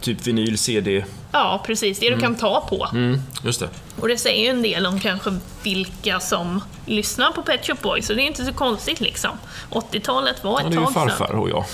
typ 0.01 0.27
vinyl, 0.27 0.59
CD. 0.59 1.05
Ja, 1.33 1.62
precis. 1.66 1.98
Det 1.98 2.11
du 2.11 2.18
kan 2.20 2.35
ta 2.35 2.66
på. 2.68 2.88
Mm, 2.92 3.20
just 3.44 3.61
det. 3.61 3.68
Och 4.01 4.09
det 4.09 4.16
säger 4.16 4.44
ju 4.44 4.48
en 4.51 4.62
del 4.62 4.87
om 4.87 5.01
kanske 5.01 5.38
vilka 5.62 6.20
som 6.20 6.61
lyssnar 6.87 7.31
på 7.33 7.42
Pet 7.42 7.66
Shop 7.66 7.77
Boys, 7.83 8.07
så 8.07 8.14
det 8.14 8.22
är 8.22 8.27
inte 8.27 8.44
så 8.44 8.53
konstigt 8.53 9.01
liksom. 9.01 9.31
80-talet 9.70 10.44
var 10.44 10.59
ett 10.61 10.64
Ja, 10.64 10.70
det 10.70 10.77
är 10.77 10.81
ju 10.81 10.85
tag 10.87 10.92
sedan. 10.94 11.09
farfar 11.09 11.35
och 11.35 11.51
jag. 11.51 11.64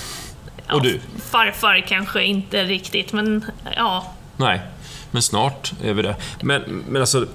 Ja, 0.67 0.75
Och 0.75 0.81
du. 0.83 0.99
Farfar 1.29 1.85
kanske 1.87 2.23
inte 2.23 2.63
riktigt, 2.63 3.13
men 3.13 3.45
ja. 3.75 4.13
Nej, 4.37 4.61
men 5.11 5.21
snart 5.21 5.71
är 5.83 5.93
vi 5.93 6.01
det. 6.01 6.15
Men, 6.41 6.83
men 6.87 7.01
alltså... 7.01 7.27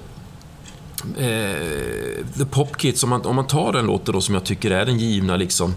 Eh, 1.18 2.24
The 2.38 2.44
Pop 2.50 2.76
Kids, 2.76 3.02
om 3.04 3.10
man, 3.10 3.26
om 3.26 3.36
man 3.36 3.46
tar 3.46 3.72
den 3.72 3.86
låten 3.86 4.14
då 4.14 4.20
som 4.20 4.34
jag 4.34 4.44
tycker 4.44 4.70
är 4.70 4.86
den 4.86 4.98
givna 4.98 5.36
liksom 5.36 5.74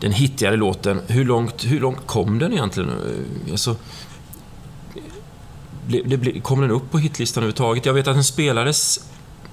den 0.00 0.12
hittigare 0.12 0.56
låten, 0.56 1.00
hur 1.06 1.24
långt, 1.24 1.64
hur 1.64 1.80
långt 1.80 2.06
kom 2.06 2.38
den 2.38 2.52
egentligen? 2.52 2.90
Eh, 2.90 3.50
Alltså, 3.52 3.76
kom 6.42 6.60
den 6.60 6.70
upp 6.70 6.90
på 6.90 6.98
hitlistan 6.98 7.42
överhuvudtaget? 7.42 7.86
Jag 7.86 7.94
vet 7.94 8.08
att 8.08 8.14
den 8.16 8.24
spelades 8.24 9.00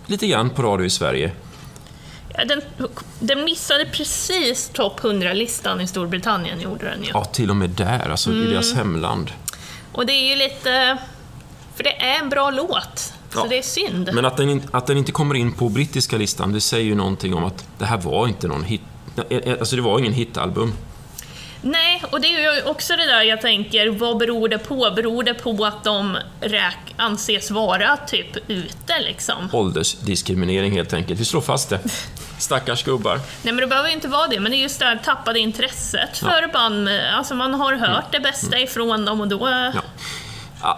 lite 0.05 0.27
grann 0.27 0.49
på 0.49 0.61
radio 0.63 0.85
i 0.85 0.89
Sverige. 0.89 1.31
Ja, 2.37 2.45
Den, 2.45 2.61
den 3.19 3.43
missade 3.45 3.85
precis 3.85 4.69
topp 4.73 4.99
100-listan 4.99 5.81
i 5.81 5.87
Storbritannien, 5.87 6.61
gjorde 6.61 6.85
den 6.89 7.03
ju. 7.03 7.09
Ja, 7.13 7.25
till 7.25 7.49
och 7.49 7.55
med 7.55 7.69
där, 7.69 8.09
alltså 8.09 8.33
i 8.33 8.45
deras 8.45 8.73
hemland. 8.73 9.31
Och 9.91 10.05
det 10.05 10.13
är 10.13 10.29
ju 10.29 10.35
lite... 10.35 10.97
För 11.75 11.83
det 11.83 12.01
är 12.01 12.19
en 12.19 12.29
bra 12.29 12.49
låt, 12.51 12.97
så 12.97 13.39
Ja. 13.39 13.45
det 13.49 13.57
är 13.57 13.61
synd. 13.61 14.09
Men 14.13 14.25
att 14.25 14.37
den, 14.37 14.61
att 14.71 14.87
den 14.87 14.97
inte 14.97 15.11
kommer 15.11 15.35
in 15.35 15.51
på 15.53 15.69
brittiska 15.69 16.17
listan, 16.17 16.51
det 16.53 16.61
säger 16.61 16.85
ju 16.85 16.95
någonting 16.95 17.33
om 17.33 17.43
att 17.43 17.67
det 17.77 17.85
här 17.85 17.97
var 17.97 18.27
inte 18.27 18.47
någon 18.47 18.63
hit. 18.63 18.81
Alltså 19.59 19.75
det 19.75 19.81
var 19.81 19.99
ingen 19.99 20.13
hitalbum. 20.13 20.73
Nej, 21.61 22.03
och 22.11 22.21
det 22.21 22.27
är 22.35 22.55
ju 22.55 22.63
också 22.69 22.95
det 22.95 23.05
där 23.05 23.21
jag 23.21 23.41
tänker, 23.41 23.89
vad 23.89 24.17
beror 24.17 24.49
det 24.49 24.57
på? 24.57 24.91
Beror 24.95 25.23
det 25.23 25.33
på 25.33 25.65
att 25.65 25.83
de 25.83 26.17
räk 26.41 26.77
anses 26.97 27.51
vara 27.51 27.97
typ 27.97 28.37
ute 28.47 28.99
liksom? 28.99 29.49
Åldersdiskriminering 29.53 30.71
helt 30.71 30.93
enkelt. 30.93 31.19
Vi 31.19 31.25
slår 31.25 31.41
fast 31.41 31.69
det. 31.69 31.79
Stackars 32.37 32.83
gubbar. 32.83 33.15
Nej 33.15 33.53
men 33.53 33.57
det 33.57 33.67
behöver 33.67 33.89
inte 33.89 34.07
vara 34.07 34.27
det, 34.27 34.39
men 34.39 34.51
det 34.51 34.57
är 34.57 34.61
just 34.61 34.79
det 34.79 34.85
här 34.85 34.97
tappade 35.05 35.39
intresset 35.39 36.17
för 36.17 36.53
band 36.53 36.89
alltså 37.13 37.35
man 37.35 37.53
har 37.53 37.73
hört 37.73 38.11
det 38.11 38.19
bästa 38.19 38.59
ifrån 38.59 39.05
dem 39.05 39.21
och 39.21 39.27
då... 39.27 39.45
Mm. 39.45 39.73
Ja. 39.75 39.81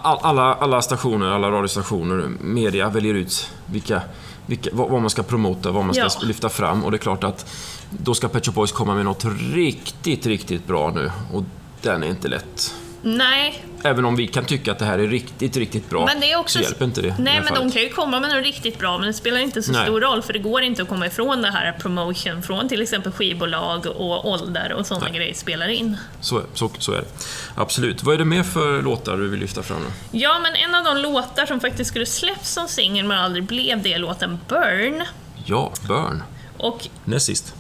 All, 0.03 0.17
alla, 0.21 0.53
alla 0.53 0.81
stationer, 0.81 1.27
alla 1.27 1.51
radiostationer, 1.51 2.27
media 2.41 2.89
väljer 2.89 3.13
ut 3.13 3.49
vilka, 3.65 4.01
vilka, 4.45 4.69
vad, 4.73 4.89
vad 4.89 5.01
man 5.01 5.09
ska 5.09 5.23
promota, 5.23 5.71
vad 5.71 5.85
man 5.85 5.93
ska 5.93 6.03
Ja. 6.03 6.09
lyfta 6.27 6.49
fram 6.49 6.83
och 6.85 6.91
det 6.91 6.97
är 6.97 6.99
klart 6.99 7.23
att 7.23 7.45
då 7.89 8.13
ska 8.13 8.27
Pet 8.27 8.45
Shop 8.45 8.51
Boys 8.51 8.71
komma 8.71 8.95
med 8.95 9.05
något 9.05 9.25
riktigt, 9.53 10.25
riktigt 10.25 10.67
bra 10.67 10.91
nu 10.95 11.11
och 11.33 11.43
den 11.81 12.03
är 12.03 12.07
inte 12.07 12.27
lätt. 12.27 12.73
Nej, 13.01 13.63
Även 13.83 14.05
om 14.05 14.15
vi 14.15 14.27
kan 14.27 14.45
tycka 14.45 14.71
att 14.71 14.79
det 14.79 14.85
här 14.85 14.99
är 14.99 15.07
riktigt, 15.07 15.57
riktigt 15.57 15.89
bra 15.89 16.05
men 16.05 16.19
det 16.19 16.31
är 16.31 16.39
också... 16.39 16.57
så 16.59 16.63
hjälper 16.63 16.85
inte 16.85 17.01
det. 17.01 17.15
Nej, 17.19 17.33
men 17.35 17.45
de 17.45 17.55
fallet. 17.55 17.73
kan 17.73 17.81
ju 17.81 17.89
komma 17.89 18.19
med 18.19 18.29
något 18.29 18.43
riktigt 18.43 18.79
bra, 18.79 18.97
men 18.97 19.07
det 19.07 19.13
spelar 19.13 19.39
inte 19.39 19.63
så 19.63 19.71
Nej. 19.71 19.83
stor 19.83 20.01
roll, 20.01 20.21
för 20.21 20.33
det 20.33 20.39
går 20.39 20.61
inte 20.61 20.81
att 20.81 20.87
komma 20.87 21.07
ifrån 21.07 21.41
det 21.41 21.51
här 21.51 21.71
promotion 21.71 22.43
från 22.43 22.69
till 22.69 22.81
exempel 22.81 23.11
skivbolag 23.11 23.85
och 23.85 24.29
ålder 24.29 24.73
och 24.73 24.85
sådana 24.85 25.09
grejer 25.09 25.33
spelar 25.33 25.67
in. 25.67 25.97
Så, 26.21 26.41
så, 26.53 26.71
så 26.77 26.91
är 26.91 26.97
det. 26.97 27.07
Absolut. 27.55 28.03
Vad 28.03 28.13
är 28.13 28.17
det 28.17 28.25
mer 28.25 28.43
för 28.43 28.81
låtar 28.81 29.17
du 29.17 29.29
vill 29.29 29.39
lyfta 29.39 29.63
fram 29.63 29.79
nu? 29.79 30.19
Ja, 30.19 30.39
men 30.39 30.55
en 30.55 30.75
av 30.75 30.83
de 30.83 31.01
låtar 31.01 31.45
som 31.45 31.59
faktiskt 31.59 31.89
skulle 31.89 32.05
släppts 32.05 32.51
som 32.53 32.67
singel 32.67 33.05
men 33.05 33.19
aldrig 33.19 33.43
blev 33.43 33.81
det 33.81 33.93
är 33.93 33.99
låten 33.99 34.39
Burn. 34.47 35.03
Ja, 35.45 35.73
Burn. 35.87 36.23
Och 36.57 36.87
Näst 37.05 37.25
sist. 37.25 37.53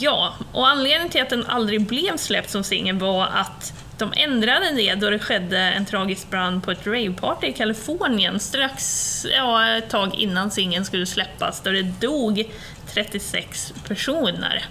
Ja, 0.00 0.34
och 0.52 0.68
anledningen 0.68 1.08
till 1.08 1.22
att 1.22 1.30
den 1.30 1.46
aldrig 1.46 1.86
blev 1.86 2.16
släppt 2.16 2.50
som 2.50 2.64
singel 2.64 2.98
var 2.98 3.26
att 3.26 3.72
de 3.98 4.12
ändrade 4.16 4.70
det 4.70 4.94
då 4.94 5.10
det 5.10 5.18
skedde 5.18 5.58
en 5.58 5.86
tragisk 5.86 6.30
brand 6.30 6.64
på 6.64 6.70
ett 6.70 6.86
raveparty 6.86 7.46
i 7.46 7.52
Kalifornien 7.52 8.40
strax, 8.40 9.26
ja, 9.36 9.68
ett 9.76 9.90
tag 9.90 10.14
innan 10.14 10.50
singeln 10.50 10.84
skulle 10.84 11.06
släppas, 11.06 11.60
då 11.60 11.70
det 11.70 11.82
dog 11.82 12.44
36 12.86 13.72
personer. 13.88 14.64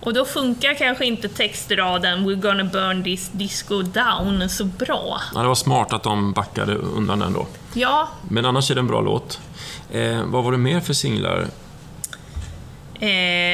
Och 0.00 0.14
då 0.14 0.24
funkar 0.24 0.74
kanske 0.74 1.06
inte 1.06 1.28
textraden 1.28 2.28
“We're 2.28 2.40
gonna 2.40 2.64
burn 2.64 3.04
this 3.04 3.28
disco 3.32 3.82
down” 3.82 4.48
så 4.48 4.64
bra. 4.64 5.20
Ja, 5.34 5.40
det 5.40 5.48
var 5.48 5.54
smart 5.54 5.92
att 5.92 6.02
de 6.02 6.32
backade 6.32 6.74
undan 6.74 7.18
den 7.18 7.32
då. 7.32 7.46
Ja, 7.74 8.08
Men 8.28 8.46
annars 8.46 8.70
är 8.70 8.74
det 8.74 8.80
en 8.80 8.86
bra 8.86 9.00
låt. 9.00 9.40
Eh, 9.92 10.22
vad 10.24 10.44
var 10.44 10.52
det 10.52 10.58
mer 10.58 10.80
för 10.80 10.92
singlar? 10.92 11.46
eh, 13.00 13.49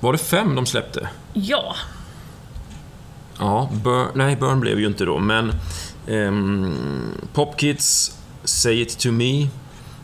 Var 0.00 0.12
det 0.12 0.18
fem 0.18 0.54
de 0.54 0.66
släppte? 0.66 1.08
ja. 1.32 1.74
Ja, 3.38 3.68
Burn, 3.72 4.08
nej, 4.14 4.36
Burn 4.36 4.60
blev 4.60 4.80
ju 4.80 4.86
inte 4.86 5.04
då, 5.04 5.18
men 5.18 5.52
ehm, 6.08 7.12
Pop 7.32 7.58
Kids, 7.60 8.16
Say 8.44 8.80
It 8.80 8.98
To 8.98 9.10
Me. 9.10 9.46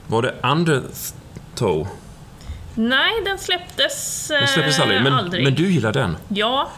Var 0.06 0.22
det 0.22 0.34
Undertow? 0.42 1.88
Nej, 2.74 3.12
den 3.24 3.38
släpptes, 3.38 4.28
Den 4.28 4.48
släpptes 4.48 4.76
eh, 4.78 4.82
aldrig, 4.82 5.02
men, 5.02 5.12
aldrig. 5.12 5.44
men 5.44 5.54
du 5.54 5.70
gillar 5.72 5.92
den? 5.92 6.16
Ja, 6.28 6.70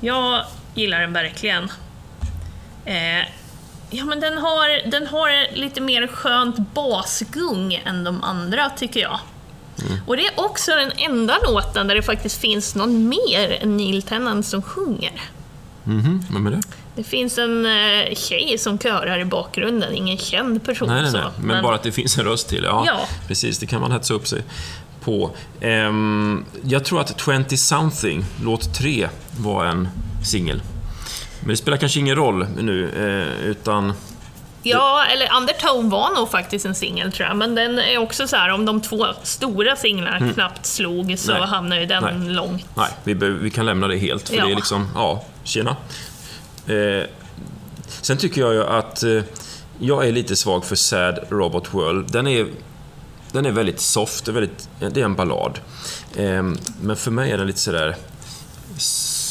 jag 0.00 0.44
gillar 0.74 1.00
den 1.00 1.12
verkligen. 1.12 1.72
Eh, 2.84 3.18
ja, 3.90 4.04
men 4.04 4.20
den 4.20 4.38
har, 4.38 4.90
den 4.90 5.06
har 5.06 5.54
lite 5.56 5.80
mer 5.80 6.06
skönt 6.06 6.56
basgung 6.74 7.74
än 7.84 8.04
de 8.04 8.24
andra, 8.24 8.70
tycker 8.70 9.00
jag. 9.00 9.18
Mm. 9.86 9.98
Och 10.06 10.16
det 10.16 10.26
är 10.26 10.32
också 10.36 10.70
den 10.70 10.92
enda 10.96 11.38
låten 11.46 11.86
där 11.88 11.94
det 11.94 12.02
faktiskt 12.02 12.40
finns 12.40 12.74
någon 12.74 13.08
mer 13.08 13.58
än 13.62 13.76
Neil 13.76 14.02
Tennant 14.02 14.46
som 14.46 14.62
sjunger. 14.62 15.12
Mhm, 15.84 16.22
vem 16.32 16.46
är 16.46 16.50
det? 16.50 16.60
Det 16.96 17.02
finns 17.04 17.38
en 17.38 17.66
eh, 17.66 18.14
tjej 18.14 18.58
som 18.58 18.78
körar 18.78 19.18
i 19.20 19.24
bakgrunden, 19.24 19.94
ingen 19.94 20.18
känd 20.18 20.64
person. 20.64 20.88
Nej, 20.88 21.02
nej, 21.02 21.10
så, 21.10 21.18
nej. 21.18 21.26
Men, 21.42 21.62
bara 21.62 21.74
att 21.74 21.82
det 21.82 21.92
finns 21.92 22.18
en 22.18 22.24
röst 22.24 22.48
till. 22.48 22.64
Ja, 22.64 22.84
Ja. 22.86 23.00
precis. 23.28 23.58
Det 23.58 23.66
kan 23.66 23.80
man 23.80 23.92
hetsa 23.92 24.14
upp 24.14 24.26
sig 24.28 24.42
på. 25.04 25.30
Ehm, 25.60 26.44
jag 26.64 26.84
tror 26.84 27.00
att 27.00 27.20
20 27.48 27.56
something, 27.56 28.24
låt 28.44 28.74
3, 28.74 29.08
var 29.38 29.64
en 29.64 29.88
singel. 30.24 30.62
Men 31.40 31.48
det 31.48 31.56
spelar 31.56 31.76
kanske 31.78 32.00
ingen 32.00 32.16
roll 32.16 32.46
nu, 32.58 32.88
eh, 32.88 33.46
utan... 33.46 33.92
Ja, 34.62 35.04
eller 35.04 35.36
Undertow 35.36 35.90
var 35.90 36.14
nog 36.16 36.30
faktiskt 36.30 36.66
en 36.66 36.74
singel 36.74 37.12
tror 37.12 37.28
jag, 37.28 37.36
men 37.36 37.54
den 37.54 37.78
är 37.78 37.98
också 37.98 38.28
så 38.28 38.36
här 38.36 38.48
om 38.48 38.64
de 38.64 38.80
två 38.80 39.06
stora 39.22 39.76
singlarna 39.76 40.32
knappt 40.32 40.66
slog 40.66 41.18
så 41.18 41.30
Mm. 41.30 41.40
Nej. 41.40 41.50
hamnar 41.50 41.76
ju 41.80 41.86
den 41.86 42.02
Nej. 42.04 42.34
långt. 42.34 42.64
Nej, 42.74 42.88
vi, 43.04 43.14
vi 43.14 43.50
kan 43.50 43.66
lämna 43.66 43.88
det 43.88 43.96
helt, 43.96 44.28
för 44.28 44.36
Ja. 44.36 44.44
det 44.44 44.52
är 44.52 44.56
liksom... 44.56 44.88
Ja, 44.94 45.24
tjena. 45.44 45.76
Eh, 46.66 47.06
sen 48.00 48.16
tycker 48.18 48.40
jag 48.40 48.54
ju 48.54 48.64
att 48.66 49.02
eh, 49.02 49.22
jag 49.78 50.06
är 50.08 50.12
lite 50.12 50.36
svag 50.36 50.64
för 50.64 50.76
Sad 50.76 51.18
Robot 51.28 51.74
World. 51.74 52.12
Den 52.12 52.26
är, 52.26 52.46
den 53.32 53.46
är 53.46 53.50
väldigt 53.50 53.80
soft, 53.80 54.28
väldigt, 54.28 54.68
det 54.78 55.00
är 55.00 55.04
en 55.04 55.14
ballad. 55.14 55.58
Eh, 56.16 56.42
men 56.80 56.96
för 56.96 57.10
mig 57.10 57.30
är 57.30 57.38
den 57.38 57.46
lite 57.46 57.58
sådär... 57.60 57.96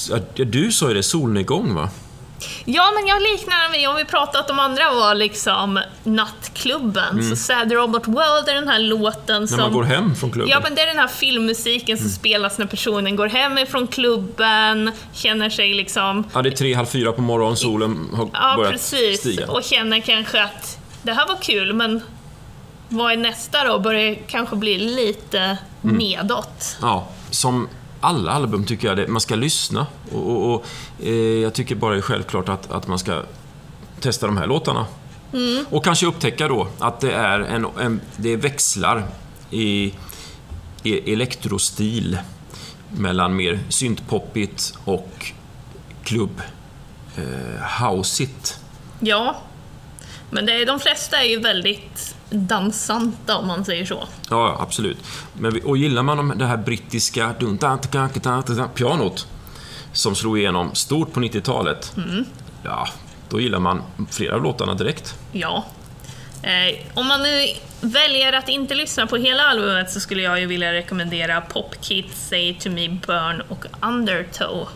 ja, 0.09 0.43
Du 0.45 0.71
sa 0.71 0.87
ju 0.87 0.93
det, 0.93 1.03
solnedgång 1.03 1.73
va? 1.75 1.89
Ja, 2.65 2.91
men 2.95 3.07
jag 3.07 3.21
liknar 3.21 3.63
den 3.63 3.71
vid, 3.71 3.89
om 3.89 3.95
vi 3.95 4.05
pratar 4.05 4.39
att 4.39 4.47
de 4.47 4.59
andra 4.59 4.91
var 4.93 5.15
liksom 5.15 5.79
nattklubben, 6.03 7.29
så 7.29 7.35
Sad 7.35 7.71
Robot 7.71 8.07
World 8.07 8.49
är 8.49 8.53
den 8.55 8.67
här 8.67 8.79
låten 8.79 9.35
Mm. 9.35 9.41
När 9.41 9.47
som... 9.47 9.59
man 9.59 9.73
går 9.73 9.83
hem 9.83 10.15
från 10.15 10.31
klubben. 10.31 10.49
Ja, 10.51 10.59
men 10.63 10.75
det 10.75 10.81
är 10.81 10.87
den 10.87 10.97
här 10.99 11.07
filmmusiken 11.07 11.97
som 11.97 12.09
spelas 12.09 12.57
när 12.57 12.65
personen 12.65 13.15
går 13.15 13.27
hem 13.27 13.57
ifrån 13.57 13.87
klubben, 13.87 14.91
känner 15.13 15.49
sig 15.49 15.73
liksom... 15.73 16.23
Ja, 16.33 16.41
det 16.41 16.49
är 16.49 16.55
tre, 16.55 16.73
halv 16.73 16.85
fyra 16.85 17.11
på 17.11 17.21
morgonen, 17.21 17.57
solen 17.57 18.07
har 18.13 18.29
Ja, 18.33 18.53
börjat 18.57 18.71
precis. 18.71 19.19
stiga. 19.19 19.47
Och 19.51 19.63
känner 19.63 19.99
kanske 19.99 20.43
att 20.43 20.77
det 21.03 21.13
här 21.13 21.27
var 21.27 21.35
kul, 21.41 21.73
men 21.73 22.01
vad 22.89 23.11
är 23.11 23.17
nästa 23.17 23.63
då? 23.63 23.79
Börjar 23.79 24.15
kanske 24.27 24.55
bli 24.55 24.77
lite 24.77 25.57
Mm. 25.83 25.95
nedåt. 25.97 26.77
Ja, 26.81 27.07
som 27.31 27.67
alla 28.01 28.31
album 28.31 28.65
tycker 28.65 28.87
jag 28.87 28.97
det, 28.97 29.07
man 29.07 29.21
ska 29.21 29.35
lyssna. 29.35 29.87
Och, 30.11 30.31
och, 30.31 30.53
och 30.53 30.65
eh, 31.03 31.13
jag 31.13 31.53
tycker 31.53 31.75
bara 31.75 31.91
det 31.93 31.99
är 31.99 32.01
självklart 32.01 32.49
att, 32.49 32.71
att 32.71 32.87
man 32.87 32.99
ska 32.99 33.23
testa 33.99 34.25
de 34.25 34.37
här 34.37 34.47
låtarna. 34.47 34.85
Och 35.69 35.83
kanske 35.83 36.05
upptäcka 36.05 36.47
då 36.47 36.67
att 36.79 36.99
det 36.99 37.11
är, 37.11 37.39
en, 37.39 37.67
en, 37.79 38.01
det 38.17 38.35
växlar 38.35 39.07
i, 39.51 39.93
i 40.83 41.13
elektrostil 41.13 42.19
mellan 42.97 43.35
mer 43.35 43.59
syntpoppigt 43.69 44.73
och 44.85 45.31
klubb 46.03 46.41
eh, 47.17 47.85
houseigt. 47.85 48.59
Ja, 48.99 49.41
men 50.29 50.45
det 50.45 50.53
är, 50.53 50.65
de 50.65 50.79
flesta 50.79 51.17
är 51.17 51.27
ju 51.27 51.39
väldigt 51.39 52.15
dansanta 52.29 53.37
om 53.37 53.47
man 53.47 53.65
säger 53.65 53.85
så. 53.85 54.03
Ja, 54.29 54.57
absolut. 54.59 54.97
Men, 55.33 55.61
och 55.65 55.77
gillar 55.77 56.03
man 56.03 56.17
de- 56.17 56.37
det 56.37 56.45
här 56.45 56.57
brittiska 56.57 57.33
pianot 58.73 59.27
som 59.93 60.15
slog 60.15 60.39
igenom 60.39 60.75
stort 60.75 61.13
på 61.13 61.19
90-talet, 61.19 61.93
ja, 62.63 62.87
då 63.29 63.39
gillar 63.41 63.59
man 63.59 63.81
flera 64.11 64.35
av 64.35 64.43
låtarna 64.43 64.73
direkt. 64.73 65.15
Ja. 65.31 65.65
Eh, 66.41 66.77
om 66.93 67.07
man 67.07 67.21
nu 67.23 67.47
väljer 67.81 68.33
att 68.33 68.49
inte 68.49 68.75
lyssna 68.75 69.07
på 69.07 69.15
hela 69.17 69.43
albumet 69.43 69.91
så 69.91 69.99
skulle 69.99 70.21
jag 70.21 70.39
ju 70.39 70.45
vilja 70.45 70.73
rekommendera 70.73 71.41
Pop 71.41 71.75
Kids, 71.81 72.27
Say 72.29 72.53
To 72.53 72.69
Me, 72.69 72.89
Burn 72.89 73.41
och 73.41 73.65
Undertow. 73.81 74.69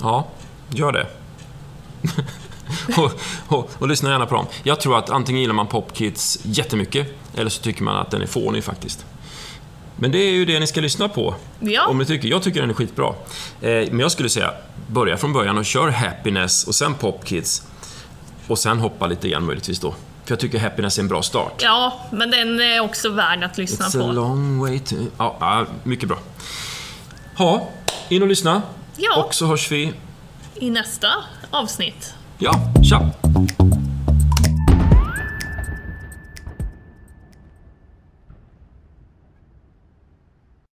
Ja, 0.00 0.28
gör 0.70 0.92
det. 0.92 1.06
och, 2.96 3.12
och, 3.48 3.70
och, 3.78 3.88
lyssna 3.88 4.10
gärna 4.10 4.26
på 4.26 4.34
dem. 4.34 4.46
Jag 4.62 4.80
tror 4.80 4.98
att 4.98 5.10
antingen 5.10 5.40
gillar 5.40 5.54
man 5.54 5.66
Pop 5.66 5.94
Kids 5.94 6.38
jättemycket, 6.42 7.06
eller 7.36 7.50
så 7.50 7.62
tycker 7.62 7.82
man 7.82 7.96
att 7.96 8.10
den 8.10 8.22
är 8.22 8.26
fånig 8.26 8.64
faktiskt. 8.64 9.06
Men 9.96 10.12
det 10.12 10.18
är 10.18 10.30
ju 10.30 10.44
det 10.44 10.60
ni 10.60 10.66
ska 10.66 10.80
lyssna 10.80 11.08
på. 11.08 11.34
Ja. 11.60 11.86
Om 11.86 11.98
ni 11.98 12.04
tycker. 12.04 12.28
Jag 12.28 12.42
tycker 12.42 12.60
den 12.60 12.70
är 12.70 12.74
skitbra. 12.74 13.14
Eh, 13.60 13.70
men 13.70 13.98
jag 13.98 14.12
skulle 14.12 14.28
säga, 14.28 14.50
börja 14.86 15.16
från 15.16 15.32
början 15.32 15.58
och 15.58 15.64
kör 15.64 15.88
Happiness 15.88 16.66
och 16.66 16.74
sen 16.74 16.94
Pop 16.94 17.24
Kids. 17.24 17.62
Och 18.46 18.58
sen 18.58 18.78
hoppa 18.78 19.06
lite 19.06 19.26
igen 19.26 19.44
möjligtvis 19.44 19.80
då. 19.80 19.94
För 20.24 20.32
jag 20.32 20.40
tycker 20.40 20.58
Happiness 20.58 20.98
är 20.98 21.02
en 21.02 21.08
bra 21.08 21.22
start. 21.22 21.52
Ja, 21.62 22.00
men 22.10 22.30
den 22.30 22.60
är 22.60 22.80
också 22.80 23.08
värd 23.08 23.44
att 23.44 23.58
lyssna 23.58 23.86
It's 23.86 23.98
på. 23.98 24.04
a 24.04 24.12
long 24.12 24.58
way 24.58 24.78
to... 24.78 24.94
Ja, 25.18 25.36
ja, 25.40 25.66
mycket 25.82 26.08
bra. 26.08 26.18
Ja, 27.36 27.68
in 28.08 28.22
och 28.22 28.28
lyssna. 28.28 28.62
Ja. 28.96 29.24
Och 29.24 29.34
så 29.34 29.46
hörs 29.46 29.72
vi... 29.72 29.92
I 30.54 30.70
nästa 30.70 31.08
avsnitt. 31.50 32.14
Ja, 32.40 32.52
tja! 32.80 32.98